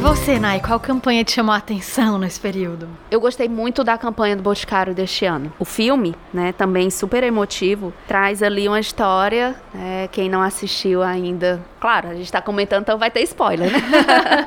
Você, 0.00 0.38
Nai, 0.38 0.60
qual 0.60 0.80
campanha 0.80 1.22
te 1.22 1.32
chamou 1.32 1.54
a 1.54 1.58
atenção 1.58 2.16
nesse 2.18 2.40
período? 2.40 2.88
Eu 3.10 3.20
gostei 3.20 3.50
muito 3.50 3.84
da 3.84 3.98
campanha 3.98 4.34
do 4.34 4.42
Boticário 4.42 4.94
deste 4.94 5.26
ano. 5.26 5.52
O 5.58 5.64
filme, 5.66 6.14
né, 6.32 6.52
também 6.52 6.88
super 6.88 7.22
emotivo, 7.22 7.92
traz 8.08 8.42
ali 8.42 8.66
uma 8.66 8.80
história. 8.80 9.54
né, 9.74 10.08
quem 10.10 10.30
não 10.30 10.40
assistiu 10.40 11.02
ainda, 11.02 11.60
claro, 11.78 12.08
a 12.08 12.14
gente 12.14 12.24
está 12.24 12.40
comentando, 12.40 12.80
então 12.80 12.98
vai 12.98 13.10
ter 13.10 13.20
spoiler, 13.24 13.70
né? 13.70 13.78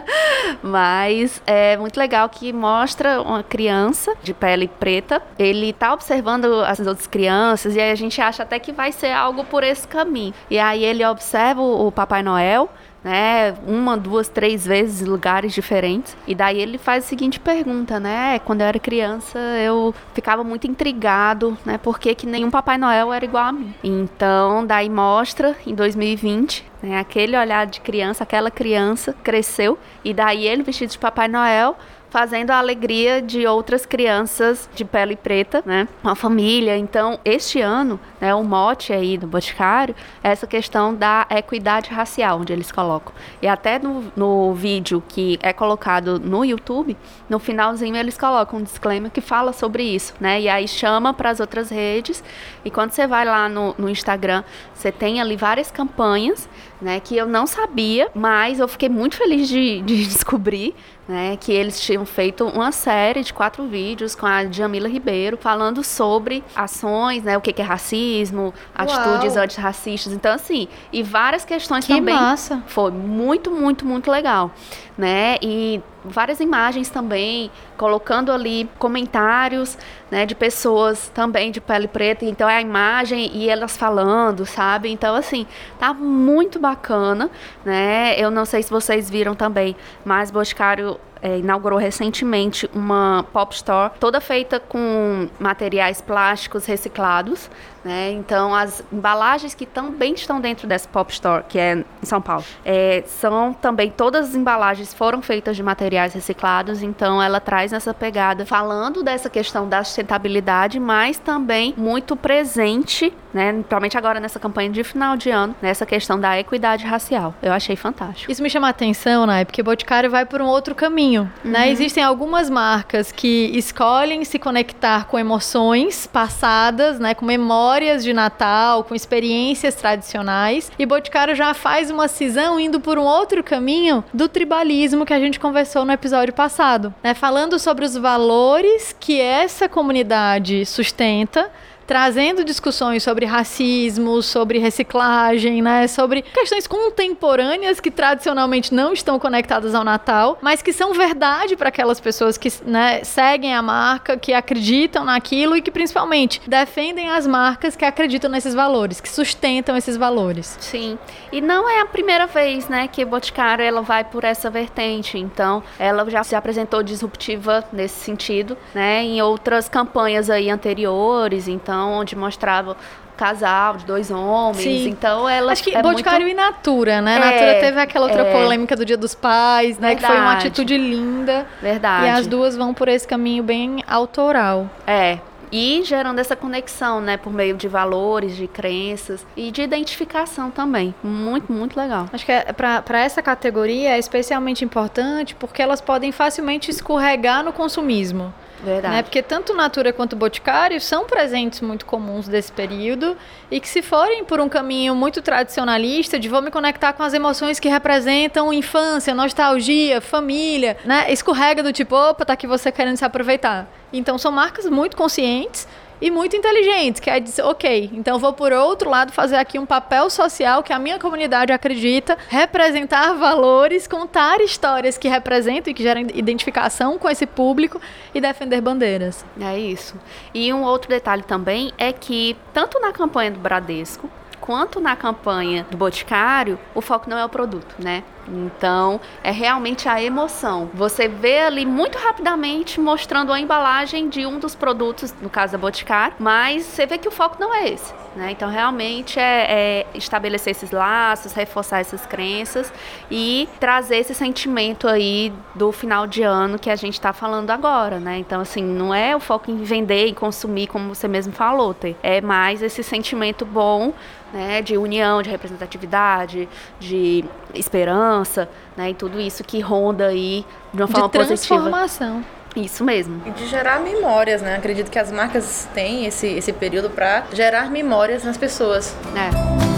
Mas 0.63 1.39
é 1.45 1.77
muito 1.77 1.97
legal 1.97 2.27
que 2.29 2.51
mostra 2.51 3.21
uma 3.21 3.43
criança 3.43 4.15
de 4.23 4.33
pele 4.33 4.67
preta. 4.67 5.21
Ele 5.37 5.71
tá 5.71 5.93
observando 5.93 6.45
as 6.65 6.79
outras 6.79 7.05
crianças 7.05 7.75
e 7.75 7.79
aí 7.79 7.91
a 7.91 7.95
gente 7.95 8.19
acha 8.19 8.41
até 8.41 8.57
que 8.57 8.71
vai 8.71 8.91
ser 8.91 9.11
algo 9.11 9.43
por 9.43 9.63
esse 9.63 9.87
caminho. 9.87 10.33
E 10.49 10.57
aí 10.57 10.83
ele 10.83 11.05
observa 11.05 11.61
o 11.61 11.91
Papai 11.91 12.23
Noel 12.23 12.69
né? 13.03 13.53
Uma, 13.67 13.97
duas, 13.97 14.27
três 14.27 14.65
vezes 14.65 15.01
em 15.01 15.09
lugares 15.09 15.53
diferentes. 15.53 16.15
E 16.27 16.33
daí 16.33 16.59
ele 16.59 16.77
faz 16.77 17.03
a 17.03 17.07
seguinte 17.07 17.39
pergunta, 17.39 17.99
né? 17.99 18.39
Quando 18.39 18.61
eu 18.61 18.67
era 18.67 18.79
criança, 18.79 19.39
eu 19.39 19.93
ficava 20.13 20.43
muito 20.43 20.67
intrigado, 20.67 21.57
né? 21.65 21.77
Por 21.77 21.99
que, 21.99 22.15
que 22.15 22.25
nenhum 22.25 22.49
Papai 22.49 22.77
Noel 22.77 23.11
era 23.11 23.25
igual 23.25 23.45
a 23.45 23.51
mim. 23.51 23.73
Então, 23.83 24.65
daí 24.65 24.89
mostra 24.89 25.55
em 25.65 25.75
2020 25.75 26.72
né, 26.83 26.99
aquele 26.99 27.37
olhar 27.37 27.65
de 27.65 27.79
criança, 27.79 28.23
aquela 28.23 28.51
criança 28.51 29.15
cresceu 29.23 29.79
e 30.03 30.13
daí 30.13 30.45
ele 30.45 30.61
vestido 30.61 30.91
de 30.91 30.99
Papai 30.99 31.29
Noel 31.29 31.77
fazendo 32.13 32.51
a 32.51 32.59
alegria 32.59 33.23
de 33.23 33.47
outras 33.47 33.87
crianças 33.87 34.69
de 34.75 34.85
pele 34.85 35.15
preta, 35.15 35.63
né? 35.65 35.87
Uma 36.03 36.13
família. 36.13 36.77
Então, 36.77 37.19
este 37.25 37.59
ano, 37.59 37.99
né, 38.21 38.35
o 38.35 38.43
mote 38.43 38.93
aí 38.93 39.17
do 39.17 39.25
Boticário 39.25 39.95
é 40.23 40.29
essa 40.29 40.45
questão 40.45 40.93
da 40.93 41.25
equidade 41.31 41.89
racial, 41.89 42.39
onde 42.39 42.53
eles 42.53 42.71
colocam. 42.71 43.11
E 43.41 43.47
até 43.47 43.79
no, 43.79 44.13
no 44.15 44.53
vídeo 44.53 45.01
que 45.09 45.39
é 45.41 45.51
colocado 45.51 46.19
no 46.19 46.45
YouTube, 46.45 46.95
no 47.27 47.39
finalzinho 47.39 47.95
eles 47.95 48.15
colocam 48.15 48.59
um 48.59 48.61
disclaimer 48.61 49.09
que 49.09 49.19
fala 49.19 49.51
sobre 49.51 49.81
isso, 49.81 50.13
né? 50.19 50.39
E 50.39 50.47
aí 50.47 50.67
chama 50.67 51.15
para 51.15 51.31
as 51.31 51.39
outras 51.39 51.71
redes. 51.71 52.23
E 52.63 52.69
quando 52.69 52.91
você 52.91 53.07
vai 53.07 53.25
lá 53.25 53.49
no, 53.49 53.73
no 53.75 53.89
Instagram, 53.89 54.43
você 54.71 54.91
tem 54.91 55.19
ali 55.19 55.35
várias 55.35 55.71
campanhas 55.71 56.47
né, 56.83 56.99
que 56.99 57.15
eu 57.15 57.25
não 57.25 57.47
sabia, 57.47 58.09
mas 58.13 58.59
eu 58.59 58.67
fiquei 58.67 58.89
muito 58.89 59.15
feliz 59.15 59.47
de, 59.47 59.81
de 59.81 60.03
descobrir 60.05 60.75
né, 61.07 61.37
que 61.37 61.51
eles 61.51 61.79
tinham 61.81 62.05
feito 62.05 62.45
uma 62.45 62.71
série 62.71 63.23
de 63.23 63.33
quatro 63.33 63.65
vídeos 63.67 64.15
com 64.15 64.25
a 64.25 64.45
Jamila 64.45 64.87
Ribeiro 64.87 65.37
falando 65.37 65.83
sobre 65.83 66.43
ações, 66.55 67.23
né, 67.23 67.37
o 67.37 67.41
que, 67.41 67.61
é 67.61 67.63
racismo, 67.63 68.53
atitudes 68.75 69.35
Uau. 69.35 69.43
antirracistas, 69.43 70.13
então 70.13 70.33
assim, 70.33 70.67
e 70.91 71.01
várias 71.03 71.45
questões 71.45 71.85
que 71.85 71.93
também. 71.93 72.13
Massa. 72.13 72.63
Foi 72.67 72.91
muito, 72.91 73.49
muito, 73.51 73.85
muito 73.85 74.11
legal, 74.11 74.51
né? 74.97 75.37
E 75.41 75.81
várias 76.03 76.39
imagens 76.39 76.89
também, 76.89 77.49
colocando 77.77 78.31
ali 78.31 78.69
comentários, 78.77 79.77
né, 80.11 80.25
de 80.25 80.35
pessoas 80.35 81.09
também 81.09 81.51
de 81.51 81.59
pele 81.59 81.87
preta, 81.87 82.25
então 82.25 82.47
é 82.49 82.57
a 82.57 82.61
imagem 82.61 83.31
e 83.33 83.49
elas 83.49 83.75
falando, 83.77 84.45
sabe? 84.45 84.89
Então 84.89 85.15
assim, 85.15 85.45
tá 85.79 85.93
muito 85.93 86.59
bacana, 86.59 87.29
né? 87.65 88.15
Eu 88.17 88.29
não 88.29 88.45
sei 88.45 88.61
se 88.63 88.69
vocês 88.69 89.09
viram 89.09 89.35
também, 89.35 89.75
mas 90.05 90.29
Boticário 90.29 90.99
é, 91.23 91.37
inaugurou 91.37 91.79
recentemente 91.79 92.69
uma 92.75 93.25
pop 93.31 93.55
store 93.55 93.93
toda 93.97 94.19
feita 94.19 94.59
com 94.59 95.29
materiais 95.39 96.01
plásticos 96.01 96.65
reciclados, 96.65 97.49
né? 97.83 98.11
Então, 98.11 98.53
as 98.53 98.83
embalagens 98.91 99.53
que 99.53 99.65
também 99.65 100.13
estão 100.13 100.39
dentro 100.39 100.67
dessa 100.67 100.87
Pop 100.87 101.11
Store, 101.11 101.43
que 101.47 101.59
é 101.59 101.75
em 101.75 102.05
São 102.05 102.21
Paulo, 102.21 102.43
é, 102.65 103.03
são 103.07 103.53
também, 103.53 103.89
todas 103.89 104.29
as 104.29 104.35
embalagens 104.35 104.93
foram 104.93 105.21
feitas 105.21 105.55
de 105.55 105.63
materiais 105.63 105.92
reciclados, 106.13 106.81
então 106.81 107.21
ela 107.21 107.39
traz 107.39 107.73
essa 107.73 107.93
pegada 107.93 108.45
falando 108.45 109.03
dessa 109.03 109.29
questão 109.29 109.67
da 109.67 109.83
sustentabilidade, 109.83 110.79
mas 110.79 111.17
também 111.17 111.73
muito 111.77 112.15
presente, 112.15 113.13
né? 113.33 113.51
Principalmente 113.51 113.97
agora 113.97 114.19
nessa 114.19 114.39
campanha 114.39 114.69
de 114.69 114.83
final 114.83 115.15
de 115.15 115.29
ano, 115.29 115.55
nessa 115.61 115.85
questão 115.85 116.19
da 116.19 116.39
equidade 116.39 116.85
racial. 116.85 117.33
Eu 117.41 117.51
achei 117.53 117.75
fantástico. 117.75 118.31
Isso 118.31 118.41
me 118.41 118.49
chama 118.49 118.67
a 118.67 118.69
atenção, 118.69 119.25
né? 119.25 119.45
Porque 119.45 119.63
Boticário 119.63 120.09
vai 120.09 120.25
por 120.25 120.41
um 120.41 120.45
outro 120.45 120.75
caminho, 120.75 121.23
né? 121.23 121.31
uhum. 121.43 121.51
né? 121.51 121.69
Existem 121.71 122.03
algumas 122.03 122.49
marcas 122.49 123.11
que 123.11 123.51
escolhem 123.53 124.23
se 124.25 124.37
conectar 124.39 125.05
com 125.05 125.17
emoções 125.17 126.07
passadas, 126.07 126.99
né? 126.99 127.13
Com 127.13 127.25
memórias 127.25 128.03
de 128.03 128.13
Natal, 128.13 128.83
com 128.83 128.95
experiências 128.95 129.75
tradicionais. 129.75 130.71
E 130.77 130.85
Boticário 130.85 131.35
já 131.35 131.53
faz 131.53 131.89
uma 131.89 132.07
cisão 132.07 132.59
indo 132.59 132.79
por 132.79 132.97
um 132.97 133.03
outro 133.03 133.43
caminho 133.43 134.03
do 134.13 134.27
tribalismo 134.27 135.05
que 135.05 135.13
a 135.13 135.19
gente 135.19 135.39
conversou 135.39 135.82
no 135.85 135.91
episódio 135.91 136.33
passado, 136.33 136.93
né? 137.03 137.13
Falando 137.13 137.59
sobre 137.59 137.85
os 137.85 137.95
valores 137.95 138.95
que 138.99 139.19
essa 139.19 139.67
comunidade 139.67 140.65
sustenta 140.65 141.49
trazendo 141.85 142.43
discussões 142.43 143.03
sobre 143.03 143.25
racismo, 143.25 144.21
sobre 144.21 144.59
reciclagem, 144.59 145.61
né, 145.61 145.87
sobre 145.87 146.21
questões 146.21 146.67
contemporâneas 146.67 147.79
que 147.79 147.91
tradicionalmente 147.91 148.73
não 148.73 148.93
estão 148.93 149.19
conectadas 149.19 149.75
ao 149.75 149.83
Natal, 149.83 150.37
mas 150.41 150.61
que 150.61 150.73
são 150.73 150.93
verdade 150.93 151.55
para 151.55 151.69
aquelas 151.69 151.99
pessoas 151.99 152.37
que 152.37 152.49
né, 152.65 153.03
seguem 153.03 153.53
a 153.53 153.61
marca, 153.61 154.17
que 154.17 154.33
acreditam 154.33 155.03
naquilo 155.03 155.55
e 155.55 155.61
que 155.61 155.71
principalmente 155.71 156.41
defendem 156.47 157.09
as 157.09 157.27
marcas 157.27 157.75
que 157.75 157.85
acreditam 157.85 158.29
nesses 158.29 158.53
valores, 158.53 159.01
que 159.01 159.09
sustentam 159.09 159.75
esses 159.75 159.97
valores. 159.97 160.57
Sim. 160.59 160.97
E 161.31 161.41
não 161.41 161.69
é 161.69 161.81
a 161.81 161.85
primeira 161.85 162.27
vez, 162.27 162.67
né, 162.67 162.87
que 162.87 163.03
Boticário 163.03 163.63
ela 163.63 163.81
vai 163.81 164.03
por 164.03 164.23
essa 164.23 164.49
vertente. 164.49 165.17
Então, 165.17 165.63
ela 165.77 166.09
já 166.09 166.23
se 166.23 166.35
apresentou 166.35 166.83
disruptiva 166.83 167.63
nesse 167.71 167.99
sentido, 167.99 168.57
né, 168.73 169.03
em 169.03 169.21
outras 169.21 169.67
campanhas 169.67 170.29
aí 170.29 170.49
anteriores. 170.49 171.47
Então 171.47 171.72
onde 171.81 172.15
mostrava 172.15 172.75
casal 173.15 173.77
de 173.77 173.85
dois 173.85 174.11
homens. 174.11 174.63
Sim. 174.63 174.89
Então 174.89 175.27
ela 175.27 175.51
Acho 175.51 175.63
que 175.63 175.75
é 175.75 175.81
Boticário 175.81 176.25
muito... 176.25 176.39
e 176.39 176.43
Natura, 176.43 177.01
né? 177.01 177.15
É, 177.15 177.19
Natura 177.19 177.59
teve 177.59 177.79
aquela 177.79 178.05
outra 178.07 178.23
é... 178.23 178.31
polêmica 178.31 178.75
do 178.75 178.85
Dia 178.85 178.97
dos 178.97 179.15
Pais, 179.15 179.77
né? 179.77 179.89
Verdade. 179.89 180.01
Que 180.01 180.07
foi 180.07 180.21
uma 180.21 180.33
atitude 180.33 180.77
linda. 180.77 181.45
Verdade. 181.61 182.05
E 182.05 182.09
as 182.09 182.27
duas 182.27 182.55
vão 182.55 182.73
por 182.73 182.87
esse 182.87 183.07
caminho 183.07 183.43
bem 183.43 183.83
autoral. 183.87 184.69
É. 184.85 185.19
E 185.55 185.83
gerando 185.83 186.17
essa 186.17 186.35
conexão, 186.35 186.99
né, 186.99 187.15
por 187.15 187.31
meio 187.31 187.55
de 187.55 187.67
valores, 187.67 188.35
de 188.35 188.47
crenças 188.47 189.23
e 189.37 189.51
de 189.51 189.61
identificação 189.61 190.49
também. 190.49 190.95
Muito, 191.03 191.53
muito 191.53 191.79
legal. 191.79 192.09
Acho 192.11 192.25
que 192.25 192.31
é, 192.31 192.51
para 192.51 192.99
essa 192.99 193.21
categoria 193.21 193.91
é 193.91 193.99
especialmente 193.99 194.65
importante 194.65 195.35
porque 195.35 195.61
elas 195.61 195.79
podem 195.79 196.11
facilmente 196.11 196.71
escorregar 196.71 197.43
no 197.43 197.53
consumismo. 197.53 198.33
Verdade. 198.63 198.95
Né? 198.95 199.03
Porque 199.03 199.21
tanto 199.21 199.53
Natura 199.53 199.91
quanto 199.91 200.15
Boticário 200.15 200.79
são 200.79 201.05
presentes 201.05 201.59
muito 201.61 201.85
comuns 201.85 202.27
desse 202.27 202.51
período 202.51 203.17
e 203.51 203.59
que 203.59 203.67
se 203.67 203.81
forem 203.81 204.23
por 204.23 204.39
um 204.39 204.47
caminho 204.47 204.95
muito 204.95 205.21
tradicionalista 205.21 206.17
de 206.17 206.29
vou 206.29 206.41
me 206.41 206.49
conectar 206.49 206.93
com 206.93 207.03
as 207.03 207.13
emoções 207.13 207.59
que 207.59 207.67
representam 207.67 208.53
infância, 208.53 209.13
nostalgia, 209.13 209.99
família, 209.99 210.77
né? 210.85 211.11
Escorrega 211.11 211.61
do 211.61 211.73
tipo, 211.73 211.95
opa, 211.95 212.25
tá 212.25 212.33
aqui 212.33 212.47
você 212.47 212.71
querendo 212.71 212.97
se 212.97 213.05
aproveitar. 213.05 213.67
Então 213.91 214.17
são 214.17 214.31
marcas 214.31 214.65
muito 214.65 214.95
conscientes 214.95 215.67
e 216.03 216.11
muito 216.11 216.35
inteligentes, 216.35 216.99
que 216.99 217.09
é 217.09 217.17
dizer, 217.17 217.43
ok, 217.43 217.89
então 217.93 218.19
vou 218.19 218.33
por 218.33 218.51
outro 218.51 218.89
lado 218.89 219.13
fazer 219.13 219.37
aqui 219.37 219.57
um 219.57 219.65
papel 219.65 220.09
social 220.09 220.61
que 220.61 220.73
a 220.73 220.77
minha 220.77 220.99
comunidade 220.99 221.53
acredita, 221.53 222.17
representar 222.27 223.13
valores, 223.13 223.87
contar 223.87 224.41
histórias 224.41 224.97
que 224.97 225.07
representam 225.07 225.71
e 225.71 225.73
que 225.73 225.81
geram 225.81 226.01
identificação 226.01 226.99
com 226.99 227.09
esse 227.09 227.25
público 227.25 227.79
e 228.13 228.19
defender 228.19 228.59
bandeiras. 228.59 229.25
É 229.39 229.57
isso. 229.57 229.95
E 230.33 230.51
um 230.51 230.63
outro 230.63 230.89
detalhe 230.89 231.23
também 231.23 231.71
é 231.77 231.93
que 231.93 232.35
tanto 232.53 232.81
na 232.81 232.91
campanha 232.91 233.31
do 233.31 233.39
Bradesco 233.39 234.09
quanto 234.41 234.81
na 234.81 234.97
campanha 234.97 235.65
do 235.71 235.77
Boticário, 235.77 236.59
o 236.75 236.81
foco 236.81 237.09
não 237.09 237.17
é 237.17 237.23
o 237.23 237.29
produto, 237.29 237.75
né? 237.79 238.03
Então, 238.27 238.99
é 239.23 239.31
realmente 239.31 239.87
a 239.89 240.01
emoção. 240.01 240.69
Você 240.73 241.07
vê 241.07 241.39
ali 241.39 241.65
muito 241.65 241.97
rapidamente 241.97 242.79
mostrando 242.79 243.31
a 243.31 243.39
embalagem 243.39 244.09
de 244.09 244.25
um 244.25 244.39
dos 244.39 244.55
produtos, 244.55 245.13
no 245.21 245.29
caso 245.29 245.53
da 245.53 245.57
Boticário, 245.57 246.15
mas 246.19 246.63
você 246.63 246.85
vê 246.85 246.97
que 246.97 247.07
o 247.07 247.11
foco 247.11 247.37
não 247.39 247.53
é 247.53 247.69
esse. 247.69 247.93
Né? 248.15 248.31
Então, 248.31 248.49
realmente 248.49 249.19
é, 249.19 249.47
é, 249.49 249.85
estabelecer 249.95 250.51
esses 250.51 250.71
laços, 250.71 251.33
reforçar 251.33 251.79
essas 251.79 252.05
crenças 252.05 252.71
e 253.09 253.49
trazer 253.59 253.97
esse 253.97 254.13
sentimento 254.13 254.87
aí 254.87 255.33
do 255.55 255.71
final 255.71 256.05
de 256.05 256.21
ano 256.21 256.59
que 256.59 256.69
a 256.69 256.75
gente 256.75 256.93
está 256.93 257.11
falando 257.11 257.49
agora, 257.49 257.99
né? 257.99 258.19
Então, 258.19 258.39
assim, 258.39 258.63
não 258.63 258.93
é 258.93 259.15
o 259.15 259.19
foco 259.19 259.49
em 259.49 259.63
vender 259.63 260.05
e 260.07 260.13
consumir, 260.13 260.67
como 260.67 260.93
você 260.93 261.07
mesmo 261.07 261.33
falou, 261.33 261.73
ter. 261.73 261.95
é 262.03 262.21
mais 262.21 262.61
esse 262.61 262.83
sentimento 262.83 263.45
bom, 263.45 263.93
né? 264.33 264.61
De 264.61 264.77
união, 264.77 265.21
de 265.21 265.29
representatividade, 265.29 266.49
de 266.79 267.23
esperança, 267.53 268.49
né? 268.75 268.89
E 268.89 268.93
tudo 268.93 269.21
isso 269.21 269.43
que 269.43 269.61
ronda 269.61 270.07
aí 270.07 270.45
de 270.73 270.81
uma 270.81 270.87
forma 270.87 271.07
de 271.07 271.13
transformação. 271.13 272.15
positiva. 272.15 272.43
Isso 272.55 272.83
mesmo. 272.83 273.21
E 273.25 273.31
de 273.31 273.47
gerar 273.47 273.79
memórias, 273.79 274.41
né? 274.41 274.55
Acredito 274.55 274.91
que 274.91 274.99
as 274.99 275.11
marcas 275.11 275.67
têm 275.73 276.05
esse, 276.05 276.27
esse 276.27 276.53
período 276.53 276.89
para 276.89 277.25
gerar 277.31 277.69
memórias 277.69 278.23
nas 278.23 278.37
pessoas. 278.37 278.95
É. 279.15 279.72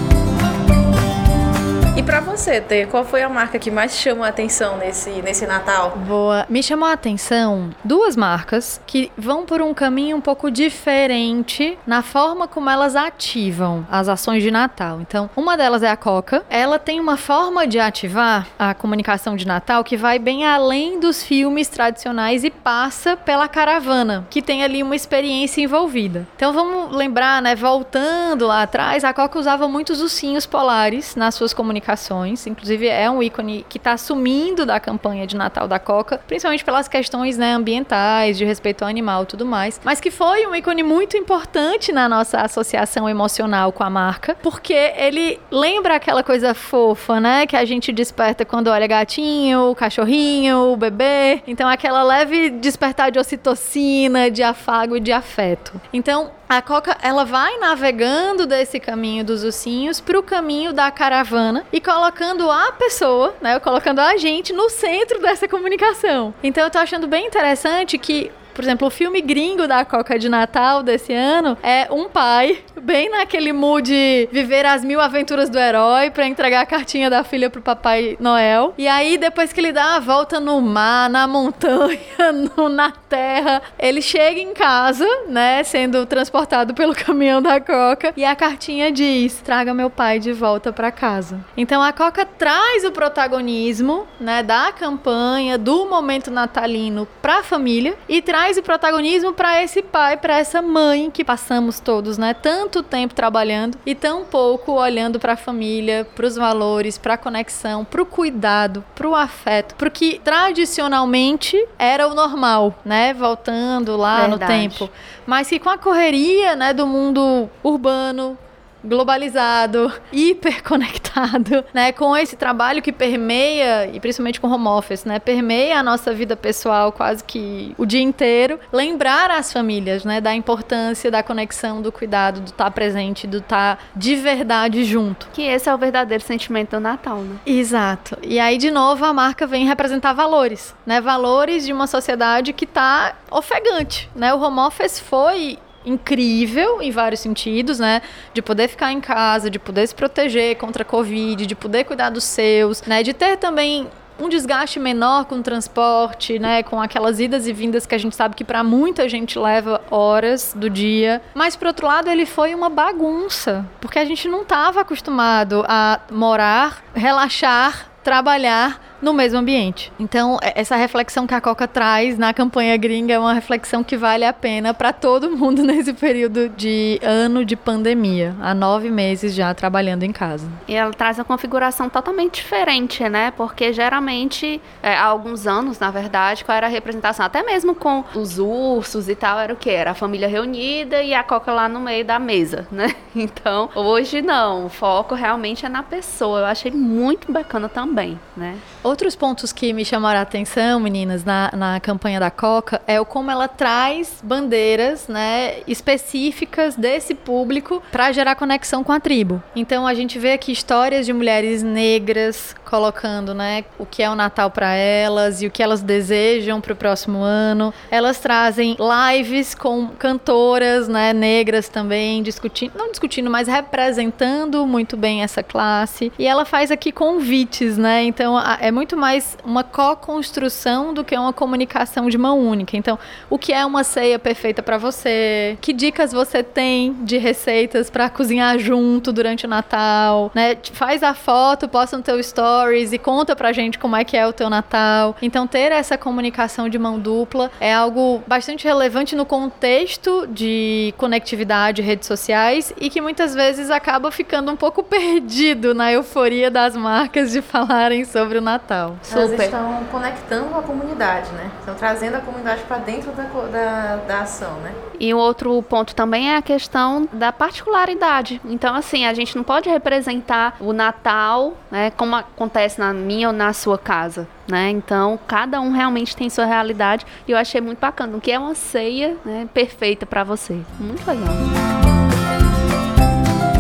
E 1.98 2.04
para 2.04 2.20
você, 2.20 2.60
Tê, 2.60 2.86
qual 2.86 3.06
foi 3.06 3.24
a 3.24 3.30
marca 3.30 3.58
que 3.58 3.72
mais 3.72 3.96
chamou 3.96 4.25
a 4.25 4.28
atenção 4.28 4.75
nesse, 4.78 5.10
nesse 5.22 5.48
Natal? 5.48 5.92
Boa. 6.06 6.46
Me 6.50 6.62
chamou 6.62 6.90
a 6.90 6.92
atenção 6.92 7.70
duas 7.86 8.18
marcas 8.18 8.82
que 8.86 9.10
vão 9.18 9.46
por 9.46 9.62
um 9.62 9.74
caminho 9.74 10.18
um 10.18 10.22
pouco 10.22 10.52
diferente 10.52 11.78
na 11.88 12.02
forma 12.02 12.50
como 12.50 12.70
elas 12.70 12.98
ativam 12.98 13.88
as 13.90 14.10
ações 14.10 14.44
de 14.44 14.52
Natal. 14.52 15.00
Então, 15.00 15.30
uma 15.38 15.56
delas 15.56 15.84
é 15.84 15.90
a 15.90 15.96
Coca. 15.96 16.44
Ela 16.50 16.78
tem 16.78 17.00
uma 17.00 17.16
forma 17.16 17.66
de 17.66 17.80
ativar 17.80 18.46
a 18.60 18.74
comunicação 18.74 19.38
de 19.38 19.48
Natal 19.48 19.82
que 19.82 19.96
vai 19.96 20.20
bem 20.20 20.46
além 20.46 21.00
dos 21.00 21.24
filmes 21.24 21.70
tradicionais 21.70 22.44
e 22.44 22.52
passa 22.52 23.16
pela 23.16 23.48
caravana, 23.48 24.28
que 24.30 24.42
tem 24.42 24.66
ali 24.66 24.84
uma 24.84 24.98
experiência 24.98 25.62
envolvida. 25.62 26.28
Então, 26.36 26.52
vamos 26.52 26.94
lembrar, 26.94 27.42
né, 27.42 27.56
voltando 27.56 28.48
lá 28.48 28.64
atrás, 28.64 29.06
a 29.06 29.14
Coca 29.14 29.40
usava 29.40 29.66
muitos 29.70 30.02
ursinhos 30.02 30.46
polares 30.46 31.16
nas 31.16 31.36
suas 31.36 31.54
comunicações 31.54 31.85
comunicações. 31.86 32.48
Inclusive, 32.48 32.88
é 32.88 33.10
um 33.10 33.22
ícone 33.22 33.65
que 33.70 33.77
está 33.77 33.96
sumindo 33.96 34.65
da 34.65 34.80
campanha 34.80 35.27
de 35.27 35.36
Natal 35.36 35.68
da 35.68 35.77
Coca, 35.77 36.20
principalmente 36.27 36.65
pelas 36.65 36.88
questões 36.88 37.38
né, 37.38 37.54
ambientais, 37.54 38.38
de 38.38 38.44
respeito 38.44 38.82
ao 38.82 38.89
animal 38.89 39.24
e 39.24 39.25
tudo 39.27 39.46
mais. 39.46 39.80
Mas 39.84 40.01
que 40.01 40.10
foi 40.10 40.48
um 40.48 40.56
ícone 40.56 40.82
muito 40.82 41.15
importante 41.15 41.92
na 41.92 42.10
nossa 42.10 42.42
associação 42.42 43.08
emocional 43.08 43.72
com 43.72 43.84
a 43.84 43.89
marca, 43.89 44.36
porque 44.42 44.74
ele 44.74 45.39
lembra 45.51 45.96
aquela 45.96 46.24
coisa 46.24 46.54
fofa, 46.54 47.20
né? 47.20 47.46
Que 47.46 47.56
a 47.56 47.65
gente 47.65 47.92
desperta 47.92 48.44
quando 48.44 48.68
olha 48.68 48.88
gatinho, 48.88 49.75
cachorrinho, 49.75 50.75
bebê. 50.75 51.44
Então, 51.46 51.70
aquela 51.70 52.04
leve 52.04 52.50
despertar 52.50 53.12
de 53.12 53.20
ocitocina, 53.20 54.32
de 54.32 54.42
afago 54.42 54.98
e 54.98 55.00
de 55.00 55.12
afeto. 55.12 55.80
Então, 55.94 56.32
a 56.48 56.62
Coca, 56.62 56.98
ela 57.02 57.25
vai 57.25 57.58
navegando 57.58 58.46
desse 58.46 58.80
caminho 58.80 59.24
dos 59.24 59.44
ursinhos 59.44 60.00
para 60.00 60.18
o 60.18 60.24
caminho 60.24 60.72
da 60.72 60.92
caravana 60.92 61.66
e 61.72 61.82
colocando 61.82 62.50
a 62.50 62.72
pessoa, 62.72 63.36
né, 63.42 63.60
colocando 63.60 64.00
a 64.00 64.16
gente 64.18 64.54
no 64.54 64.70
centro 64.70 65.20
dessa 65.20 65.48
comunicação. 65.48 66.34
Então 66.44 66.64
eu 66.64 66.70
tô 66.70 66.78
achando 66.78 67.08
bem 67.08 67.25
interessante 67.25 67.98
que 67.98 68.32
por 68.56 68.64
exemplo, 68.64 68.88
o 68.88 68.92
filme 68.92 69.22
gringo 69.22 69.68
da 69.68 69.84
Coca 69.84 70.18
de 70.18 70.30
Natal 70.30 70.82
desse 70.82 71.14
ano 71.14 71.58
é 71.62 71.88
um 71.92 72.08
pai, 72.08 72.64
bem 72.82 73.10
naquele 73.10 73.52
mood 73.52 73.86
de 73.86 74.30
viver 74.32 74.66
as 74.66 74.84
mil 74.84 75.02
aventuras 75.02 75.50
do 75.50 75.60
herói 75.60 76.10
para 76.10 76.26
entregar 76.26 76.62
a 76.62 76.66
cartinha 76.66 77.10
da 77.10 77.22
filha 77.24 77.50
pro 77.50 77.62
Papai 77.62 78.16
Noel. 78.18 78.74
E 78.78 78.88
aí, 78.88 79.18
depois 79.18 79.52
que 79.52 79.60
ele 79.60 79.74
dá 79.74 79.98
a 79.98 80.00
volta 80.00 80.40
no 80.40 80.62
mar, 80.62 81.10
na 81.10 81.28
montanha, 81.28 82.00
no, 82.56 82.70
na 82.70 82.92
terra, 82.92 83.62
ele 83.78 84.02
chega 84.02 84.40
em 84.40 84.54
casa, 84.54 85.06
né, 85.28 85.62
sendo 85.66 86.06
transportado 86.06 86.74
pelo 86.74 86.96
caminhão 86.96 87.42
da 87.42 87.60
Coca, 87.60 88.14
e 88.16 88.24
a 88.24 88.36
cartinha 88.36 88.90
diz: 88.90 89.42
traga 89.42 89.74
meu 89.74 89.90
pai 89.90 90.18
de 90.18 90.32
volta 90.32 90.72
para 90.72 90.92
casa. 90.92 91.44
Então 91.58 91.84
a 91.84 91.92
Coca 91.92 92.26
traz 92.26 92.86
o 92.86 92.92
protagonismo, 92.92 94.08
né, 94.18 94.42
da 94.42 94.72
campanha, 94.72 95.58
do 95.58 95.86
momento 95.86 96.32
natalino 96.32 97.06
para 97.22 97.40
a 97.40 97.44
família 97.44 97.98
e 98.08 98.22
traz 98.22 98.45
mais 98.46 98.60
o 98.60 98.62
protagonismo 98.62 99.34
para 99.34 99.64
esse 99.64 99.82
pai, 99.82 100.18
para 100.18 100.38
essa 100.38 100.62
mãe 100.62 101.10
que 101.10 101.25
passamos 101.25 101.80
todos, 101.80 102.16
né? 102.16 102.32
Tanto 102.32 102.84
tempo 102.84 103.16
trabalhando 103.16 103.75
e 103.84 103.96
tão 103.96 104.24
pouco 104.24 104.74
olhando 104.74 105.20
para 105.20 105.34
a 105.34 105.36
família, 105.36 106.08
para 106.14 106.28
os 106.28 106.36
valores, 106.36 106.96
para 106.96 107.16
a 107.16 107.18
conexão, 107.18 107.84
para 107.84 108.04
o 108.04 108.06
cuidado, 108.06 108.86
para 108.94 109.10
o 109.10 109.16
afeto, 109.16 109.74
para 109.74 109.88
o 109.88 109.92
que 109.92 110.22
tradicionalmente 110.24 111.58
era 111.80 112.08
o 112.08 112.14
normal, 112.14 112.78
né? 112.86 113.16
Voltando 113.16 113.98
lá 113.98 114.28
Verdade. 114.28 114.40
no 114.40 114.48
tempo, 114.48 114.92
mas 115.25 115.50
que 115.50 115.58
com 115.58 115.72
a 115.72 115.78
correria, 115.80 116.56
né, 116.56 116.72
do 116.72 116.86
mundo 116.86 117.50
urbano, 117.64 118.38
globalizado, 118.84 119.92
hiperconectado, 120.14 121.05
né, 121.74 121.92
com 121.92 122.16
esse 122.16 122.36
trabalho 122.36 122.82
que 122.82 122.92
permeia, 122.92 123.90
e 123.92 124.00
principalmente 124.00 124.40
com 124.40 124.48
home 124.48 124.68
office, 124.68 125.06
né, 125.06 125.20
permeia 125.20 125.80
a 125.80 125.84
nossa 125.84 126.14
vida 126.14 126.36
pessoal 126.36 126.92
quase 126.92 127.24
que 127.24 127.74
o 127.78 127.86
dia 127.86 128.02
inteiro, 128.02 128.60
lembrar 128.72 129.32
as 129.32 129.52
famílias, 129.52 130.04
né, 130.04 130.22
da 130.22 130.34
importância 130.34 131.10
da 131.10 131.24
conexão, 131.24 131.82
do 131.82 131.92
cuidado, 131.92 132.42
do 132.42 132.48
estar 132.48 132.66
tá 132.66 132.72
presente, 132.72 133.28
do 133.28 133.38
estar 133.38 133.78
tá 133.78 133.84
de 133.96 134.16
verdade 134.16 134.84
junto. 134.84 135.28
Que 135.34 135.44
esse 135.44 135.70
é 135.70 135.74
o 135.74 135.78
verdadeiro 135.78 136.24
sentimento 136.24 136.72
do 136.72 136.80
Natal, 136.80 137.18
né? 137.18 137.38
Exato. 137.46 138.18
E 138.22 138.40
aí, 138.40 138.58
de 138.58 138.72
novo, 138.72 139.06
a 139.06 139.14
marca 139.14 139.48
vem 139.48 139.66
representar 139.66 140.14
valores, 140.14 140.76
né, 140.86 141.00
valores 141.02 141.66
de 141.66 141.74
uma 141.74 141.88
sociedade 141.88 142.54
que 142.54 142.66
está 142.66 143.16
ofegante, 143.32 144.10
né, 144.16 144.34
o 144.34 144.40
home 144.40 144.60
office 144.60 145.00
foi 145.00 145.58
incrível 145.86 146.82
em 146.82 146.92
vários 146.92 147.20
sentidos, 147.22 147.80
né? 147.80 148.01
De 148.34 148.42
poder 148.42 148.68
ficar 148.68 148.92
em 148.92 149.00
casa, 149.00 149.50
de 149.50 149.60
poder 149.60 149.88
se 149.88 149.96
proteger 149.96 150.58
contra 150.58 150.84
a 150.84 150.86
Covid, 150.86 151.46
de 151.46 151.56
poder 151.56 151.84
cuidar 151.84 152.10
dos 152.10 152.24
seus, 152.24 152.82
né? 152.84 153.04
De 153.04 153.13
ter 153.13 153.38
também 153.38 153.88
um 154.20 154.30
desgaste 154.30 154.80
menor 154.80 155.25
com 155.25 155.36
o 155.36 155.44
transporte, 155.44 156.39
né, 156.39 156.63
com 156.63 156.82
aquelas 156.82 157.20
idas 157.20 157.48
e 157.48 157.54
vindas 157.54 157.86
que 157.86 157.94
a 157.94 157.98
gente 157.98 158.15
sabe 158.15 158.36
que 158.36 158.44
para 158.44 158.63
muita 158.63 159.10
gente 159.10 159.38
leva 159.38 159.82
horas 159.92 160.54
do 160.56 160.70
dia. 160.70 161.22
Mas 161.34 161.56
por 161.56 161.68
outro 161.68 161.86
lado, 161.86 162.10
ele 162.10 162.25
foi 162.25 162.56
uma 162.56 162.70
bagunça, 162.70 163.65
porque 163.82 164.00
a 164.00 164.06
gente 164.06 164.27
não 164.27 164.44
estava 164.44 164.82
acostumado 164.82 165.65
a 165.68 166.00
morar, 166.10 166.84
relaxar, 166.94 167.89
trabalhar 168.04 168.80
no 169.06 169.14
mesmo 169.14 169.38
ambiente. 169.38 169.94
Então, 170.00 170.40
é, 170.42 170.60
essa 170.60 170.76
reflexão 170.76 171.28
que 171.28 171.34
a 171.36 171.40
Coca 171.40 171.68
traz 171.68 172.18
na 172.18 172.34
campanha 172.34 172.75
gringa 172.75 173.14
é 173.14 173.20
uma 173.20 173.34
reflexão 173.34 173.84
que 173.84 173.96
vale 173.96 174.25
a 174.25 174.34
pena 174.34 174.74
para 174.74 174.92
todo 174.92 175.29
mundo 175.29 175.62
nesse 175.64 175.94
período 175.94 176.50
de 176.50 177.00
ano 177.03 177.46
de 177.46 177.56
pandemia, 177.56 178.36
há 178.42 178.56
nove 178.56 178.90
meses 178.90 179.36
já 179.36 179.53
trabalhando 179.53 180.01
em 180.01 180.12
casa. 180.12 180.50
E 180.68 180.74
ela 180.74 180.92
traz 180.92 181.20
uma 181.20 181.24
configuração 181.24 181.88
totalmente 181.88 182.42
diferente, 182.42 183.08
né? 183.08 183.32
Porque 183.38 183.72
geralmente, 183.72 184.60
é, 184.82 184.96
há 184.96 185.06
alguns 185.06 185.46
anos, 185.46 185.77
na 185.77 185.92
verdade, 185.92 186.44
qual 186.44 186.58
era 186.58 186.66
a 186.66 186.70
representação? 186.70 187.27
Até 187.27 187.44
mesmo 187.44 187.75
com 187.75 188.03
os 188.16 188.40
ursos 188.40 189.08
e 189.08 189.14
tal, 189.14 189.38
era 189.38 189.53
o 189.53 189.56
que? 189.56 189.70
Era 189.70 189.92
a 189.92 189.94
família 189.94 190.27
reunida 190.27 191.03
e 191.03 191.14
a 191.14 191.24
Coca 191.24 191.51
lá 191.51 191.70
no 191.70 191.79
meio 191.79 192.03
da 192.03 192.18
mesa, 192.18 192.68
né? 192.72 192.96
Então, 193.16 193.70
hoje 193.75 194.24
não, 194.24 194.66
o 194.66 194.70
foco 194.70 195.14
realmente 195.14 195.64
é 195.64 195.70
na 195.70 195.84
pessoa. 195.84 196.40
Eu 196.40 196.46
achei 196.46 196.72
muito 196.72 197.32
bacana 197.32 197.70
também, 197.70 198.20
né? 198.36 198.58
Outros 198.96 199.14
pontos 199.14 199.51
que 199.51 199.74
me 199.74 199.84
chamaram 199.84 200.22
a 200.22 200.24
atenção, 200.24 200.79
meninas, 200.79 201.25
na, 201.25 201.51
na 201.53 201.79
campanha 201.81 202.18
da 202.18 202.31
Coca, 202.31 202.81
é 202.88 202.98
o 202.98 203.05
como 203.05 203.29
ela 203.29 203.46
traz 203.46 204.22
bandeiras, 204.24 205.10
né, 205.10 205.55
específicas 205.68 206.77
desse 206.77 207.14
público 207.14 207.84
para 207.92 208.14
gerar 208.14 208.36
conexão 208.36 208.86
com 208.86 208.94
a 208.94 209.00
tribo. 209.01 209.44
Então 209.53 209.86
a 209.86 209.94
gente 209.94 210.18
vê 210.18 210.31
aqui 210.31 210.53
histórias 210.53 211.05
de 211.05 211.12
mulheres 211.12 211.62
negras 211.62 212.55
colocando, 212.64 213.34
né, 213.34 213.66
o 213.77 213.86
que 213.86 214.01
é 214.01 214.10
o 214.10 214.16
Natal 214.16 214.50
para 214.50 214.74
elas 214.74 215.42
e 215.42 215.48
o 215.48 215.51
que 215.51 215.62
elas 215.62 215.81
desejam 215.81 216.62
para 216.62 216.72
o 216.72 216.75
próximo 216.75 217.20
ano. 217.20 217.74
Elas 217.92 218.20
trazem 218.20 218.77
lives 218.79 219.53
com 219.53 219.90
cantoras, 219.90 220.88
né, 220.88 221.12
negras 221.12 221.68
também, 221.68 222.24
discutindo, 222.24 222.72
não 222.77 222.90
discutindo, 222.90 223.29
mas 223.29 223.50
representando 223.50 224.66
muito 224.66 224.96
bem 224.96 225.22
essa 225.22 225.44
classe. 225.44 226.14
E 226.18 226.25
ela 226.25 226.46
faz 226.46 226.72
aqui 226.72 226.94
convites, 226.94 227.77
né? 227.77 228.03
Então 228.03 228.36
é 228.60 228.72
muito 228.72 228.85
muito 228.86 228.98
mais 228.98 229.36
uma 229.44 229.64
co-construção 229.64 230.94
do 230.94 231.04
que 231.04 231.18
uma 231.18 231.34
comunicação 231.34 232.08
de 232.08 232.20
mão 232.20 232.38
única. 232.38 232.78
Então, 232.78 233.00
o 233.32 233.36
que 233.36 233.52
é 233.52 233.66
uma 233.66 233.84
ceia 233.84 234.20
perfeita 234.20 234.62
para 234.62 234.78
você? 234.78 235.58
Que 235.60 235.74
dicas 235.74 236.12
você 236.12 236.44
tem 236.44 236.94
de 237.02 237.18
receitas 237.18 237.90
para 237.90 238.08
cozinhar 238.12 238.60
junto 238.60 239.12
durante 239.12 239.48
o 239.48 239.50
Natal, 239.50 240.32
né? 240.36 240.56
Faz 240.72 241.02
a 241.02 241.16
foto, 241.16 241.68
posta 241.68 241.98
no 241.98 242.04
teu 242.04 242.22
stories 242.22 242.94
e 242.94 243.00
conta 243.00 243.36
pra 243.36 243.52
gente 243.52 243.80
como 243.80 243.96
é 243.96 244.04
que 244.04 244.16
é 244.16 244.28
o 244.28 244.32
teu 244.32 244.52
Natal. 244.52 245.16
Então, 245.20 245.48
ter 245.48 245.72
essa 245.72 245.98
comunicação 245.98 246.70
de 246.70 246.78
mão 246.78 247.00
dupla 247.00 247.50
é 247.60 247.74
algo 247.74 248.22
bastante 248.28 248.66
relevante 248.66 249.16
no 249.16 249.26
contexto 249.26 250.28
de 250.28 250.94
conectividade, 250.96 251.82
redes 251.82 252.08
sociais 252.08 252.72
e 252.80 252.88
que 252.92 253.02
muitas 253.02 253.34
vezes 253.34 253.72
acaba 253.72 254.12
ficando 254.12 254.52
um 254.52 254.56
pouco 254.56 254.84
perdido 254.86 255.74
na 255.74 255.92
euforia 255.92 256.52
das 256.52 256.76
marcas 256.76 257.32
de 257.32 257.42
falarem 257.42 258.06
sobre 258.06 258.38
o 258.38 258.42
Natal. 258.42 258.65
Total. 258.66 258.96
Elas 259.12 259.30
Super. 259.30 259.44
estão 259.46 259.84
conectando 259.92 260.58
a 260.58 260.62
comunidade, 260.64 261.32
né? 261.34 261.51
Estão 261.60 261.75
trazendo 261.75 262.16
a 262.16 262.20
comunidade 262.20 262.64
para 262.64 262.78
dentro 262.78 263.12
da, 263.12 263.24
da, 263.24 263.96
da 264.08 264.20
ação, 264.22 264.56
né? 264.62 264.74
E 265.00 265.14
um 265.14 265.18
outro 265.18 265.62
ponto 265.64 265.94
também 265.94 266.32
é 266.32 266.38
a 266.38 266.42
questão 266.42 267.08
da 267.14 267.32
particularidade. 267.32 268.42
Então, 268.44 268.74
assim, 268.75 269.06
a 269.06 269.14
gente 269.14 269.36
não 269.36 269.44
pode 269.44 269.70
representar 269.70 270.56
o 270.60 270.74
Natal, 270.74 271.54
né, 271.70 271.92
como 271.92 272.16
acontece 272.16 272.80
na 272.80 272.92
minha 272.92 273.28
ou 273.28 273.34
na 273.34 273.54
sua 273.54 273.78
casa. 273.78 274.28
Né? 274.48 274.70
Então, 274.70 275.20
cada 275.28 275.60
um 275.62 275.72
realmente 275.72 276.16
tem 276.16 276.30
sua 276.30 276.46
realidade 276.46 277.06
e 277.28 277.32
eu 277.32 277.38
achei 277.38 277.62
muito 277.62 277.80
bacana. 277.80 278.18
O 278.18 278.22
que 278.22 278.32
é 278.32 278.40
uma 278.40 278.56
ceia 278.56 279.18
né, 279.25 279.48
perfeita 279.54 280.06
para 280.06 280.24
você. 280.24 280.60
Muito 280.80 281.06
legal. 281.08 282.04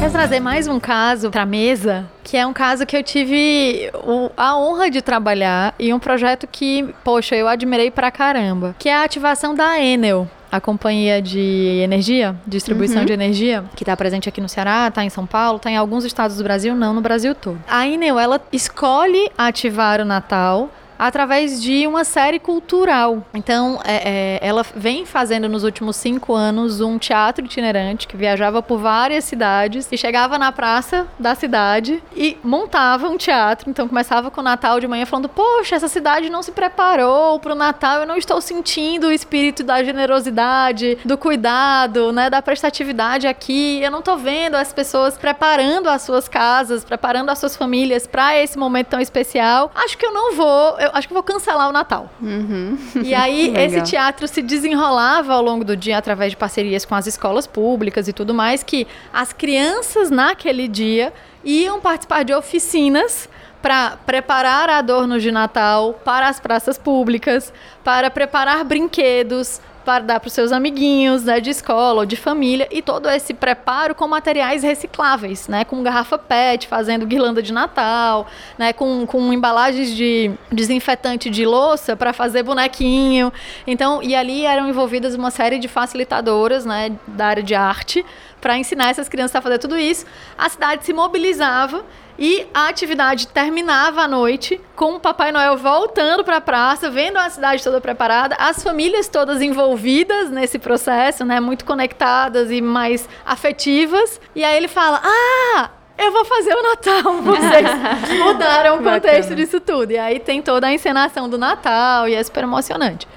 Quer 0.05 0.11
trazer 0.11 0.39
mais 0.39 0.67
um 0.67 0.79
caso 0.79 1.31
para 1.31 1.47
mesa? 1.47 2.05
Que 2.23 2.37
é 2.37 2.45
um 2.45 2.53
caso 2.53 2.85
que 2.85 2.95
eu 2.95 3.01
tive 3.01 3.89
a 4.37 4.55
honra 4.55 4.87
de 4.87 5.01
trabalhar 5.01 5.73
e 5.79 5.91
um 5.91 5.97
projeto 5.97 6.45
que, 6.45 6.93
poxa, 7.03 7.35
eu 7.35 7.47
admirei 7.47 7.89
pra 7.89 8.11
caramba. 8.11 8.75
Que 8.77 8.87
é 8.87 8.93
a 8.93 9.03
ativação 9.03 9.55
da 9.55 9.81
Enel 9.81 10.29
a 10.51 10.61
companhia 10.61 11.21
de 11.21 11.81
energia, 11.83 12.35
distribuição 12.47 12.99
uhum. 12.99 13.05
de 13.05 13.13
energia, 13.13 13.65
que 13.75 13.83
está 13.83 13.97
presente 13.97 14.29
aqui 14.29 14.39
no 14.39 14.47
Ceará, 14.47 14.87
está 14.87 15.03
em 15.03 15.09
São 15.09 15.25
Paulo, 15.25 15.57
está 15.57 15.69
em 15.69 15.75
alguns 15.75 16.05
estados 16.05 16.37
do 16.37 16.43
Brasil, 16.43 16.73
não 16.75 16.93
no 16.93 17.01
Brasil 17.01 17.35
todo. 17.35 17.59
A 17.67 17.85
Enel, 17.85 18.17
ela 18.17 18.39
escolhe 18.53 19.29
ativar 19.37 19.99
o 19.99 20.05
Natal 20.05 20.69
através 20.97 21.61
de 21.61 21.85
uma 21.87 22.03
série 22.03 22.39
cultural. 22.39 23.25
Então, 23.33 23.79
é, 23.83 24.39
é, 24.41 24.47
ela 24.47 24.65
vem 24.75 25.05
fazendo 25.05 25.47
nos 25.47 25.63
últimos 25.63 25.95
cinco 25.95 26.33
anos 26.33 26.81
um 26.81 26.97
teatro 26.97 27.45
itinerante 27.45 28.07
que 28.07 28.17
viajava 28.17 28.61
por 28.61 28.79
várias 28.79 29.25
cidades 29.25 29.87
e 29.91 29.97
chegava 29.97 30.37
na 30.37 30.51
praça 30.51 31.07
da 31.19 31.35
cidade 31.35 32.01
e 32.15 32.37
montava 32.43 33.07
um 33.09 33.17
teatro. 33.17 33.69
Então, 33.69 33.87
começava 33.87 34.31
com 34.31 34.41
o 34.41 34.43
Natal 34.43 34.79
de 34.79 34.87
manhã 34.87 35.05
falando: 35.05 35.29
Poxa, 35.29 35.75
essa 35.75 35.87
cidade 35.87 36.29
não 36.29 36.41
se 36.41 36.51
preparou 36.51 37.39
para 37.39 37.53
o 37.53 37.55
Natal, 37.55 38.01
eu 38.01 38.07
não 38.07 38.17
estou 38.17 38.39
sentindo 38.41 39.07
o 39.07 39.11
espírito 39.11 39.63
da 39.63 39.83
generosidade, 39.83 40.97
do 41.05 41.17
cuidado, 41.17 42.11
né, 42.11 42.29
da 42.29 42.41
prestatividade 42.41 43.27
aqui. 43.27 43.81
Eu 43.81 43.91
não 43.91 43.99
estou 43.99 44.17
vendo 44.17 44.55
as 44.55 44.73
pessoas 44.73 45.17
preparando 45.17 45.89
as 45.89 46.01
suas 46.01 46.27
casas, 46.27 46.83
preparando 46.83 47.29
as 47.29 47.39
suas 47.39 47.55
famílias 47.55 48.07
para 48.07 48.37
esse 48.37 48.57
momento 48.57 48.87
tão 48.87 48.99
especial. 48.99 49.71
Acho 49.75 49.97
que 49.97 50.05
eu 50.05 50.13
não 50.13 50.33
vou, 50.33 50.77
eu 50.85 50.91
acho 50.93 51.07
que 51.07 51.13
vou 51.13 51.23
cancelar 51.23 51.69
o 51.69 51.71
Natal. 51.71 52.09
Uhum. 52.21 52.77
E 53.03 53.13
aí, 53.13 53.53
esse 53.57 53.81
teatro 53.81 54.27
se 54.27 54.41
desenrolava 54.41 55.33
ao 55.33 55.41
longo 55.41 55.63
do 55.63 55.75
dia 55.75 55.97
através 55.97 56.31
de 56.31 56.37
parcerias 56.37 56.85
com 56.85 56.95
as 56.95 57.07
escolas 57.07 57.47
públicas 57.47 58.07
e 58.07 58.13
tudo 58.13 58.33
mais, 58.33 58.63
que 58.63 58.87
as 59.13 59.33
crianças 59.33 60.09
naquele 60.09 60.67
dia 60.67 61.13
iam 61.43 61.79
participar 61.79 62.23
de 62.23 62.33
oficinas 62.33 63.29
para 63.65 63.97
preparar 64.05 64.69
adornos 64.69 65.23
de 65.23 65.31
Natal 65.31 65.99
para 66.05 66.27
as 66.27 66.39
praças 66.39 66.77
públicas, 66.77 67.51
para 67.83 68.11
preparar 68.11 68.63
brinquedos, 68.63 69.59
para 69.83 70.03
dar 70.03 70.19
para 70.19 70.27
os 70.27 70.33
seus 70.33 70.51
amiguinhos, 70.51 71.23
né, 71.23 71.39
de 71.39 71.49
escola 71.49 72.01
ou 72.01 72.05
de 72.05 72.15
família, 72.15 72.67
e 72.71 72.79
todo 72.79 73.09
esse 73.09 73.33
preparo 73.33 73.95
com 73.95 74.07
materiais 74.07 74.61
recicláveis, 74.61 75.47
né, 75.47 75.65
com 75.65 75.81
garrafa 75.81 76.15
PET, 76.15 76.67
fazendo 76.67 77.07
guirlanda 77.07 77.41
de 77.41 77.51
Natal, 77.51 78.27
né, 78.55 78.71
com, 78.71 79.03
com 79.07 79.33
embalagens 79.33 79.95
de 79.95 80.31
desinfetante 80.51 81.27
de 81.27 81.43
louça 81.43 81.95
para 81.95 82.13
fazer 82.13 82.43
bonequinho. 82.43 83.33
Então, 83.65 83.99
e 84.03 84.15
ali 84.15 84.45
eram 84.45 84.69
envolvidas 84.69 85.15
uma 85.15 85.31
série 85.31 85.57
de 85.57 85.67
facilitadoras, 85.67 86.65
né, 86.67 86.91
da 87.07 87.25
área 87.25 87.41
de 87.41 87.55
arte, 87.55 88.05
para 88.45 88.59
ensinar 88.59 88.91
essas 88.91 89.09
crianças 89.09 89.35
a 89.35 89.41
fazer 89.41 89.57
tudo 89.57 89.75
isso. 89.75 90.05
A 90.37 90.47
cidade 90.47 90.85
se 90.85 90.93
mobilizava 90.93 91.83
e 92.15 92.45
a 92.53 92.67
atividade 92.67 93.25
terminava 93.25 94.03
à 94.03 94.07
noite 94.07 94.61
com 94.75 94.93
o 94.93 94.99
Papai 94.99 95.31
Noel 95.31 95.57
voltando 95.57 96.23
para 96.23 96.37
a 96.37 96.41
praça, 96.41 96.91
vendo 96.91 97.17
a 97.17 97.27
cidade 97.27 97.63
toda 97.63 97.81
preparada, 97.81 98.35
as 98.37 98.61
famílias 98.61 99.07
todas 99.07 99.41
envolvidas 99.41 100.29
nesse 100.29 100.59
processo, 100.59 101.25
né, 101.25 101.39
muito 101.39 101.65
conectadas 101.65 102.51
e 102.51 102.61
mais 102.61 103.09
afetivas. 103.25 104.21
E 104.35 104.43
aí 104.43 104.55
ele 104.55 104.67
fala: 104.67 105.01
"Ah, 105.03 105.71
eu 105.97 106.11
vou 106.11 106.23
fazer 106.23 106.53
o 106.53 106.61
Natal. 106.61 107.13
Vocês 107.25 108.19
mudaram 108.19 108.75
o 108.75 108.83
contexto 108.83 109.29
Bacana. 109.29 109.35
disso 109.37 109.59
tudo. 109.59 109.89
E 109.89 109.97
aí 109.97 110.19
tem 110.19 110.39
toda 110.39 110.67
a 110.67 110.71
encenação 110.71 111.27
do 111.27 111.39
Natal 111.39 112.07
e 112.07 112.13
é 112.13 112.23
super 112.23 112.43
emocionante. 112.43 113.07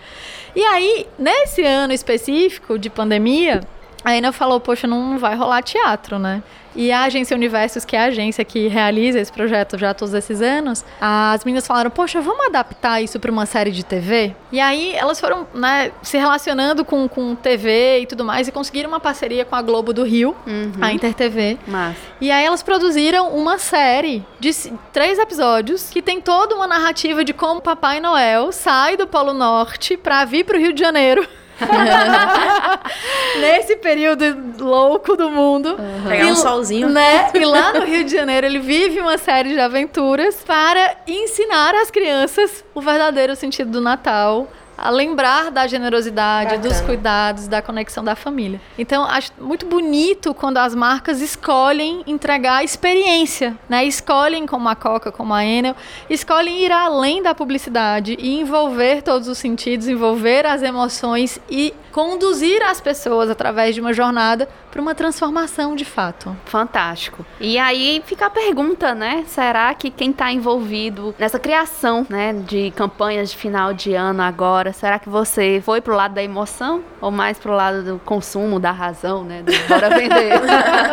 E 0.56 0.64
aí, 0.64 1.06
nesse 1.18 1.62
ano 1.62 1.92
específico 1.92 2.78
de 2.78 2.88
pandemia, 2.88 3.60
a 4.04 4.12
Ana 4.12 4.32
falou, 4.32 4.60
poxa, 4.60 4.86
não 4.86 5.18
vai 5.18 5.34
rolar 5.34 5.62
teatro, 5.62 6.18
né? 6.18 6.42
E 6.76 6.92
a 6.92 7.02
agência 7.02 7.34
Universos, 7.34 7.84
que 7.84 7.96
é 7.96 8.00
a 8.00 8.04
agência 8.04 8.44
que 8.44 8.68
realiza 8.68 9.18
esse 9.18 9.32
projeto 9.32 9.76
já 9.76 9.92
todos 9.92 10.14
esses 10.14 10.40
anos, 10.40 10.84
as 11.00 11.44
meninas 11.44 11.66
falaram, 11.66 11.90
poxa, 11.90 12.20
vamos 12.20 12.46
adaptar 12.46 13.02
isso 13.02 13.18
para 13.18 13.32
uma 13.32 13.46
série 13.46 13.72
de 13.72 13.84
TV? 13.84 14.34
E 14.52 14.60
aí 14.60 14.94
elas 14.94 15.18
foram 15.18 15.46
né, 15.52 15.90
se 16.02 16.16
relacionando 16.16 16.84
com, 16.84 17.08
com 17.08 17.34
TV 17.34 18.00
e 18.02 18.06
tudo 18.06 18.24
mais 18.24 18.46
e 18.46 18.52
conseguiram 18.52 18.88
uma 18.88 19.00
parceria 19.00 19.44
com 19.44 19.56
a 19.56 19.62
Globo 19.62 19.92
do 19.92 20.04
Rio, 20.04 20.36
a 20.80 20.92
InterTV. 20.92 21.58
Massa. 21.66 21.98
E 22.20 22.30
aí 22.30 22.44
elas 22.44 22.62
produziram 22.62 23.30
uma 23.30 23.58
série 23.58 24.24
de 24.38 24.52
três 24.92 25.18
episódios 25.18 25.90
que 25.90 26.00
tem 26.00 26.20
toda 26.20 26.54
uma 26.54 26.68
narrativa 26.68 27.24
de 27.24 27.32
como 27.32 27.60
Papai 27.60 27.98
Noel 27.98 28.52
sai 28.52 28.96
do 28.96 29.06
Polo 29.06 29.34
Norte 29.34 29.96
para 29.96 30.24
vir 30.24 30.44
para 30.44 30.56
o 30.56 30.60
Rio 30.60 30.72
de 30.72 30.80
Janeiro. 30.80 31.26
Nesse 33.40 33.76
período 33.76 34.24
louco 34.58 35.16
do 35.16 35.30
mundo. 35.30 35.76
Pegar 36.08 36.26
um 36.26 36.32
E- 36.32 36.36
solzinho. 36.36 36.88
Né? 36.88 37.30
E 37.34 37.44
lá 37.44 37.72
no 37.72 37.84
Rio 37.84 38.04
de 38.04 38.12
Janeiro 38.12 38.46
ele 38.46 38.58
vive 38.58 39.00
uma 39.00 39.18
série 39.18 39.50
de 39.50 39.60
aventuras 39.60 40.36
para 40.46 40.96
ensinar 41.06 41.74
às 41.74 41.90
crianças 41.90 42.64
o 42.74 42.80
verdadeiro 42.80 43.34
sentido 43.36 43.70
do 43.70 43.80
Natal. 43.80 44.48
A 44.80 44.90
lembrar 44.90 45.50
da 45.50 45.66
generosidade, 45.66 46.56
Bacana. 46.56 46.68
dos 46.68 46.80
cuidados, 46.80 47.48
da 47.48 47.60
conexão 47.60 48.04
da 48.04 48.14
família. 48.14 48.60
Então, 48.78 49.04
acho 49.04 49.32
muito 49.40 49.66
bonito 49.66 50.32
quando 50.32 50.58
as 50.58 50.72
marcas 50.72 51.20
escolhem 51.20 52.04
entregar 52.06 52.62
experiência, 52.62 53.58
né? 53.68 53.84
Escolhem, 53.84 54.46
como 54.46 54.68
a 54.68 54.76
Coca, 54.76 55.10
como 55.10 55.34
a 55.34 55.44
Enel, 55.44 55.74
escolhem 56.08 56.60
ir 56.62 56.70
além 56.70 57.20
da 57.20 57.34
publicidade 57.34 58.16
e 58.20 58.40
envolver 58.40 59.02
todos 59.02 59.26
os 59.26 59.36
sentidos, 59.36 59.88
envolver 59.88 60.46
as 60.46 60.62
emoções 60.62 61.40
e 61.50 61.74
conduzir 61.90 62.62
as 62.62 62.80
pessoas 62.80 63.28
através 63.28 63.74
de 63.74 63.80
uma 63.80 63.92
jornada 63.92 64.48
para 64.70 64.80
uma 64.80 64.94
transformação 64.94 65.74
de 65.74 65.84
fato. 65.84 66.36
Fantástico. 66.44 67.26
E 67.40 67.58
aí 67.58 68.00
fica 68.06 68.26
a 68.26 68.30
pergunta, 68.30 68.94
né? 68.94 69.24
Será 69.26 69.74
que 69.74 69.90
quem 69.90 70.10
está 70.10 70.30
envolvido 70.30 71.14
nessa 71.18 71.38
criação, 71.38 72.06
né, 72.08 72.32
de 72.32 72.70
campanhas 72.76 73.30
de 73.30 73.36
final 73.36 73.72
de 73.72 73.94
ano 73.94 74.22
agora, 74.22 74.67
será 74.72 74.98
que 74.98 75.08
você 75.08 75.62
foi 75.64 75.80
pro 75.80 75.94
lado 75.94 76.14
da 76.14 76.22
emoção 76.22 76.82
ou 77.00 77.10
mais 77.10 77.38
pro 77.38 77.52
lado 77.52 77.82
do 77.82 77.98
consumo, 78.04 78.58
da 78.58 78.70
razão, 78.70 79.24
né? 79.24 79.42
Do 79.42 79.52
bora 79.68 79.90
vender? 79.90 80.40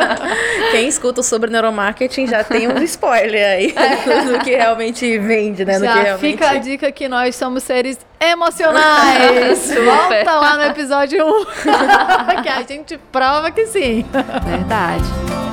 Quem 0.72 0.88
escuta 0.88 1.24
sobre 1.24 1.50
neuromarketing 1.50 2.28
já 2.28 2.44
tem 2.44 2.68
um 2.68 2.82
spoiler 2.84 3.48
aí 3.48 3.76
do 4.26 4.40
que 4.44 4.56
realmente 4.56 5.18
vende, 5.20 5.64
né? 5.66 5.80
Já 5.80 5.94
realmente... 5.94 6.32
fica 6.32 6.50
a 6.50 6.58
dica 6.58 6.92
que 6.92 7.08
nós 7.08 7.36
somos 7.36 7.64
seres 7.64 7.98
emocionais. 8.20 9.60
Super. 9.60 9.84
Volta 9.84 10.32
lá 10.40 10.58
no 10.58 10.64
episódio 10.64 11.26
1, 11.26 11.46
que 12.44 12.50
a 12.50 12.62
gente 12.64 12.98
prova 13.12 13.52
que 13.52 13.66
sim. 13.68 14.06
Verdade. 14.46 15.45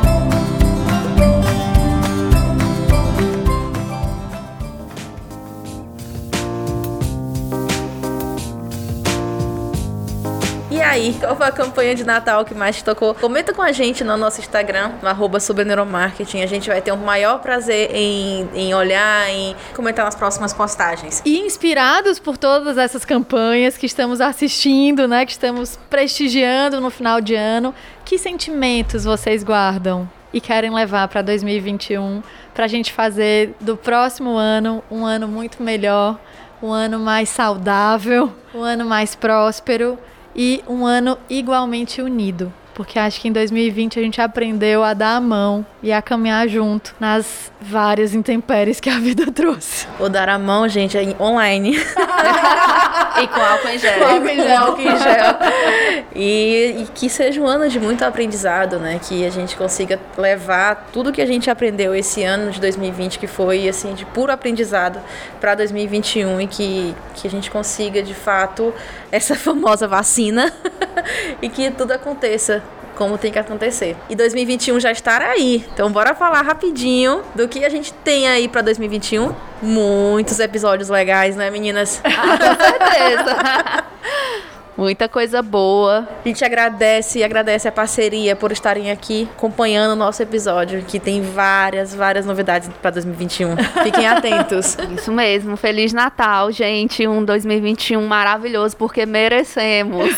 Aí, 10.92 11.16
qual 11.18 11.34
foi 11.34 11.46
a 11.46 11.50
campanha 11.50 11.94
de 11.94 12.04
Natal 12.04 12.44
que 12.44 12.54
mais 12.54 12.76
te 12.76 12.84
tocou? 12.84 13.14
Comenta 13.14 13.52
com 13.52 13.62
a 13.62 13.72
gente 13.72 14.04
no 14.04 14.16
nosso 14.16 14.40
Instagram, 14.40 14.92
no 15.02 15.08
arroba 15.08 15.38
neuromarketing. 15.64 16.42
A 16.42 16.46
gente 16.46 16.68
vai 16.68 16.80
ter 16.80 16.92
o 16.92 16.96
maior 16.96 17.40
prazer 17.40 17.90
em, 17.94 18.48
em 18.54 18.74
olhar, 18.74 19.28
em 19.30 19.56
comentar 19.74 20.04
nas 20.04 20.14
próximas 20.14 20.52
postagens. 20.52 21.22
E 21.24 21.40
inspirados 21.40 22.18
por 22.18 22.36
todas 22.36 22.76
essas 22.76 23.04
campanhas 23.04 23.76
que 23.76 23.86
estamos 23.86 24.20
assistindo, 24.20 25.08
né, 25.08 25.24
que 25.24 25.32
estamos 25.32 25.78
prestigiando 25.88 26.80
no 26.80 26.90
final 26.90 27.20
de 27.20 27.34
ano, 27.34 27.74
que 28.04 28.18
sentimentos 28.18 29.04
vocês 29.04 29.42
guardam 29.42 30.08
e 30.32 30.40
querem 30.40 30.70
levar 30.70 31.08
para 31.08 31.22
2021 31.22 32.22
para 32.54 32.66
a 32.66 32.68
gente 32.68 32.92
fazer 32.92 33.54
do 33.60 33.76
próximo 33.76 34.36
ano 34.36 34.82
um 34.90 35.04
ano 35.04 35.26
muito 35.26 35.62
melhor, 35.62 36.18
um 36.62 36.70
ano 36.70 36.98
mais 36.98 37.28
saudável, 37.28 38.32
um 38.54 38.62
ano 38.62 38.84
mais 38.84 39.14
próspero 39.14 39.98
e 40.34 40.62
um 40.68 40.86
ano 40.86 41.18
igualmente 41.28 42.00
unido. 42.02 42.52
Porque 42.74 42.98
acho 42.98 43.20
que 43.20 43.28
em 43.28 43.32
2020 43.32 43.98
a 43.98 44.02
gente 44.02 44.18
aprendeu 44.20 44.82
a 44.82 44.94
dar 44.94 45.16
a 45.16 45.20
mão 45.20 45.64
e 45.82 45.92
a 45.92 46.00
caminhar 46.00 46.48
junto 46.48 46.94
nas 46.98 47.52
várias 47.60 48.14
intempéries 48.14 48.80
que 48.80 48.88
a 48.88 48.98
vida 48.98 49.28
trouxe. 49.30 49.86
Vou 49.98 50.08
dar 50.08 50.28
a 50.30 50.38
mão, 50.38 50.66
gente, 50.66 50.96
é 50.96 51.02
em- 51.02 51.16
online. 51.20 51.78
E 53.20 53.26
com 53.28 53.40
álcool 53.40 53.68
em 53.68 53.78
gel. 53.78 54.08
Álcool 54.08 54.28
em 54.28 54.36
gel. 54.36 54.58
Álcool 54.58 54.80
em 54.80 54.96
gel. 54.96 55.36
E, 56.14 56.76
e 56.78 56.88
que 56.94 57.10
seja 57.10 57.40
um 57.42 57.46
ano 57.46 57.68
de 57.68 57.78
muito 57.78 58.02
aprendizado, 58.04 58.78
né? 58.78 58.98
Que 59.06 59.26
a 59.26 59.30
gente 59.30 59.54
consiga 59.54 60.00
levar 60.16 60.88
tudo 60.92 61.12
que 61.12 61.20
a 61.20 61.26
gente 61.26 61.50
aprendeu 61.50 61.94
esse 61.94 62.22
ano 62.22 62.50
de 62.50 62.58
2020, 62.58 63.18
que 63.18 63.26
foi 63.26 63.68
assim 63.68 63.92
de 63.92 64.06
puro 64.06 64.32
aprendizado, 64.32 64.98
para 65.40 65.54
2021 65.54 66.40
e 66.40 66.46
que, 66.46 66.94
que 67.16 67.28
a 67.28 67.30
gente 67.30 67.50
consiga 67.50 68.02
de 68.02 68.14
fato 68.14 68.72
essa 69.12 69.36
famosa 69.36 69.86
vacina 69.86 70.52
e 71.42 71.48
que 71.48 71.70
tudo 71.70 71.92
aconteça 71.92 72.62
como 72.96 73.18
tem 73.18 73.32
que 73.32 73.38
acontecer. 73.38 73.96
E 74.08 74.16
2021 74.16 74.80
já 74.80 74.90
estará 74.90 75.30
aí. 75.30 75.64
Então 75.72 75.90
bora 75.90 76.14
falar 76.14 76.42
rapidinho 76.42 77.22
do 77.34 77.46
que 77.48 77.64
a 77.64 77.68
gente 77.68 77.92
tem 77.92 78.28
aí 78.28 78.48
para 78.48 78.62
2021. 78.62 79.34
Muitos 79.62 80.40
episódios 80.40 80.88
legais, 80.88 81.36
né, 81.36 81.50
meninas? 81.50 82.00
Ah, 82.04 82.38
com 82.38 82.64
certeza. 82.64 83.84
Muita 84.76 85.08
coisa 85.08 85.42
boa. 85.42 86.08
A 86.24 86.28
gente 86.28 86.44
agradece 86.44 87.18
e 87.18 87.24
agradece 87.24 87.68
a 87.68 87.72
parceria 87.72 88.34
por 88.34 88.50
estarem 88.52 88.90
aqui 88.90 89.28
acompanhando 89.36 89.92
o 89.92 89.96
nosso 89.96 90.22
episódio, 90.22 90.82
que 90.82 90.98
tem 90.98 91.20
várias, 91.22 91.94
várias 91.94 92.24
novidades 92.24 92.70
para 92.80 92.90
2021. 92.92 93.56
Fiquem 93.84 94.06
atentos. 94.06 94.76
Isso 94.96 95.12
mesmo. 95.12 95.56
Feliz 95.56 95.92
Natal, 95.92 96.50
gente. 96.50 97.06
Um 97.06 97.24
2021 97.24 98.04
maravilhoso, 98.06 98.76
porque 98.76 99.04
merecemos. 99.04 100.16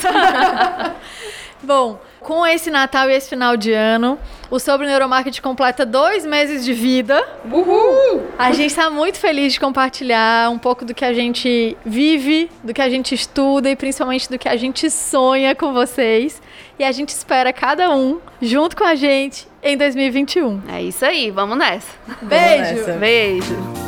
Bom, 1.63 1.99
com 2.25 2.45
esse 2.45 2.71
Natal 2.71 3.09
e 3.09 3.13
esse 3.13 3.29
final 3.29 3.57
de 3.57 3.71
ano, 3.71 4.19
o 4.51 4.59
Sobre 4.59 4.87
Neuromarketing 4.87 5.43
completa 5.43 5.85
dois 5.85 6.25
meses 6.25 6.65
de 6.65 6.73
vida. 6.73 7.23
Uhul! 7.45 8.23
A 8.39 8.51
gente 8.51 8.71
está 8.71 8.91
muito 8.91 9.19
feliz 9.19 9.53
de 9.53 9.61
compartilhar 9.61 10.51
um 10.51 10.59
pouco 10.59 10.85
do 10.85 10.95
que 10.95 11.05
a 11.05 11.13
gente 11.13 11.77
vive, 11.85 12.51
do 12.65 12.73
que 12.73 12.81
a 12.81 12.89
gente 12.89 13.15
estuda 13.15 13.71
e 13.71 13.77
principalmente 13.77 14.29
do 14.29 14.39
que 14.39 14.49
a 14.49 14.57
gente 14.57 14.91
sonha 14.91 15.55
com 15.55 15.73
vocês. 15.73 16.43
E 16.79 16.83
a 16.83 16.91
gente 16.91 17.11
espera 17.11 17.53
cada 17.53 17.95
um 17.95 18.19
junto 18.41 18.75
com 18.77 18.85
a 18.85 18.95
gente 18.95 19.47
em 19.63 19.77
2021. 19.77 20.63
É 20.69 20.83
isso 20.83 21.05
aí, 21.05 21.31
vamos 21.31 21.59
nessa. 21.59 21.93
Beijo! 22.23 22.65
Vamos 22.65 22.87
nessa. 22.87 22.93
Beijo! 22.99 23.85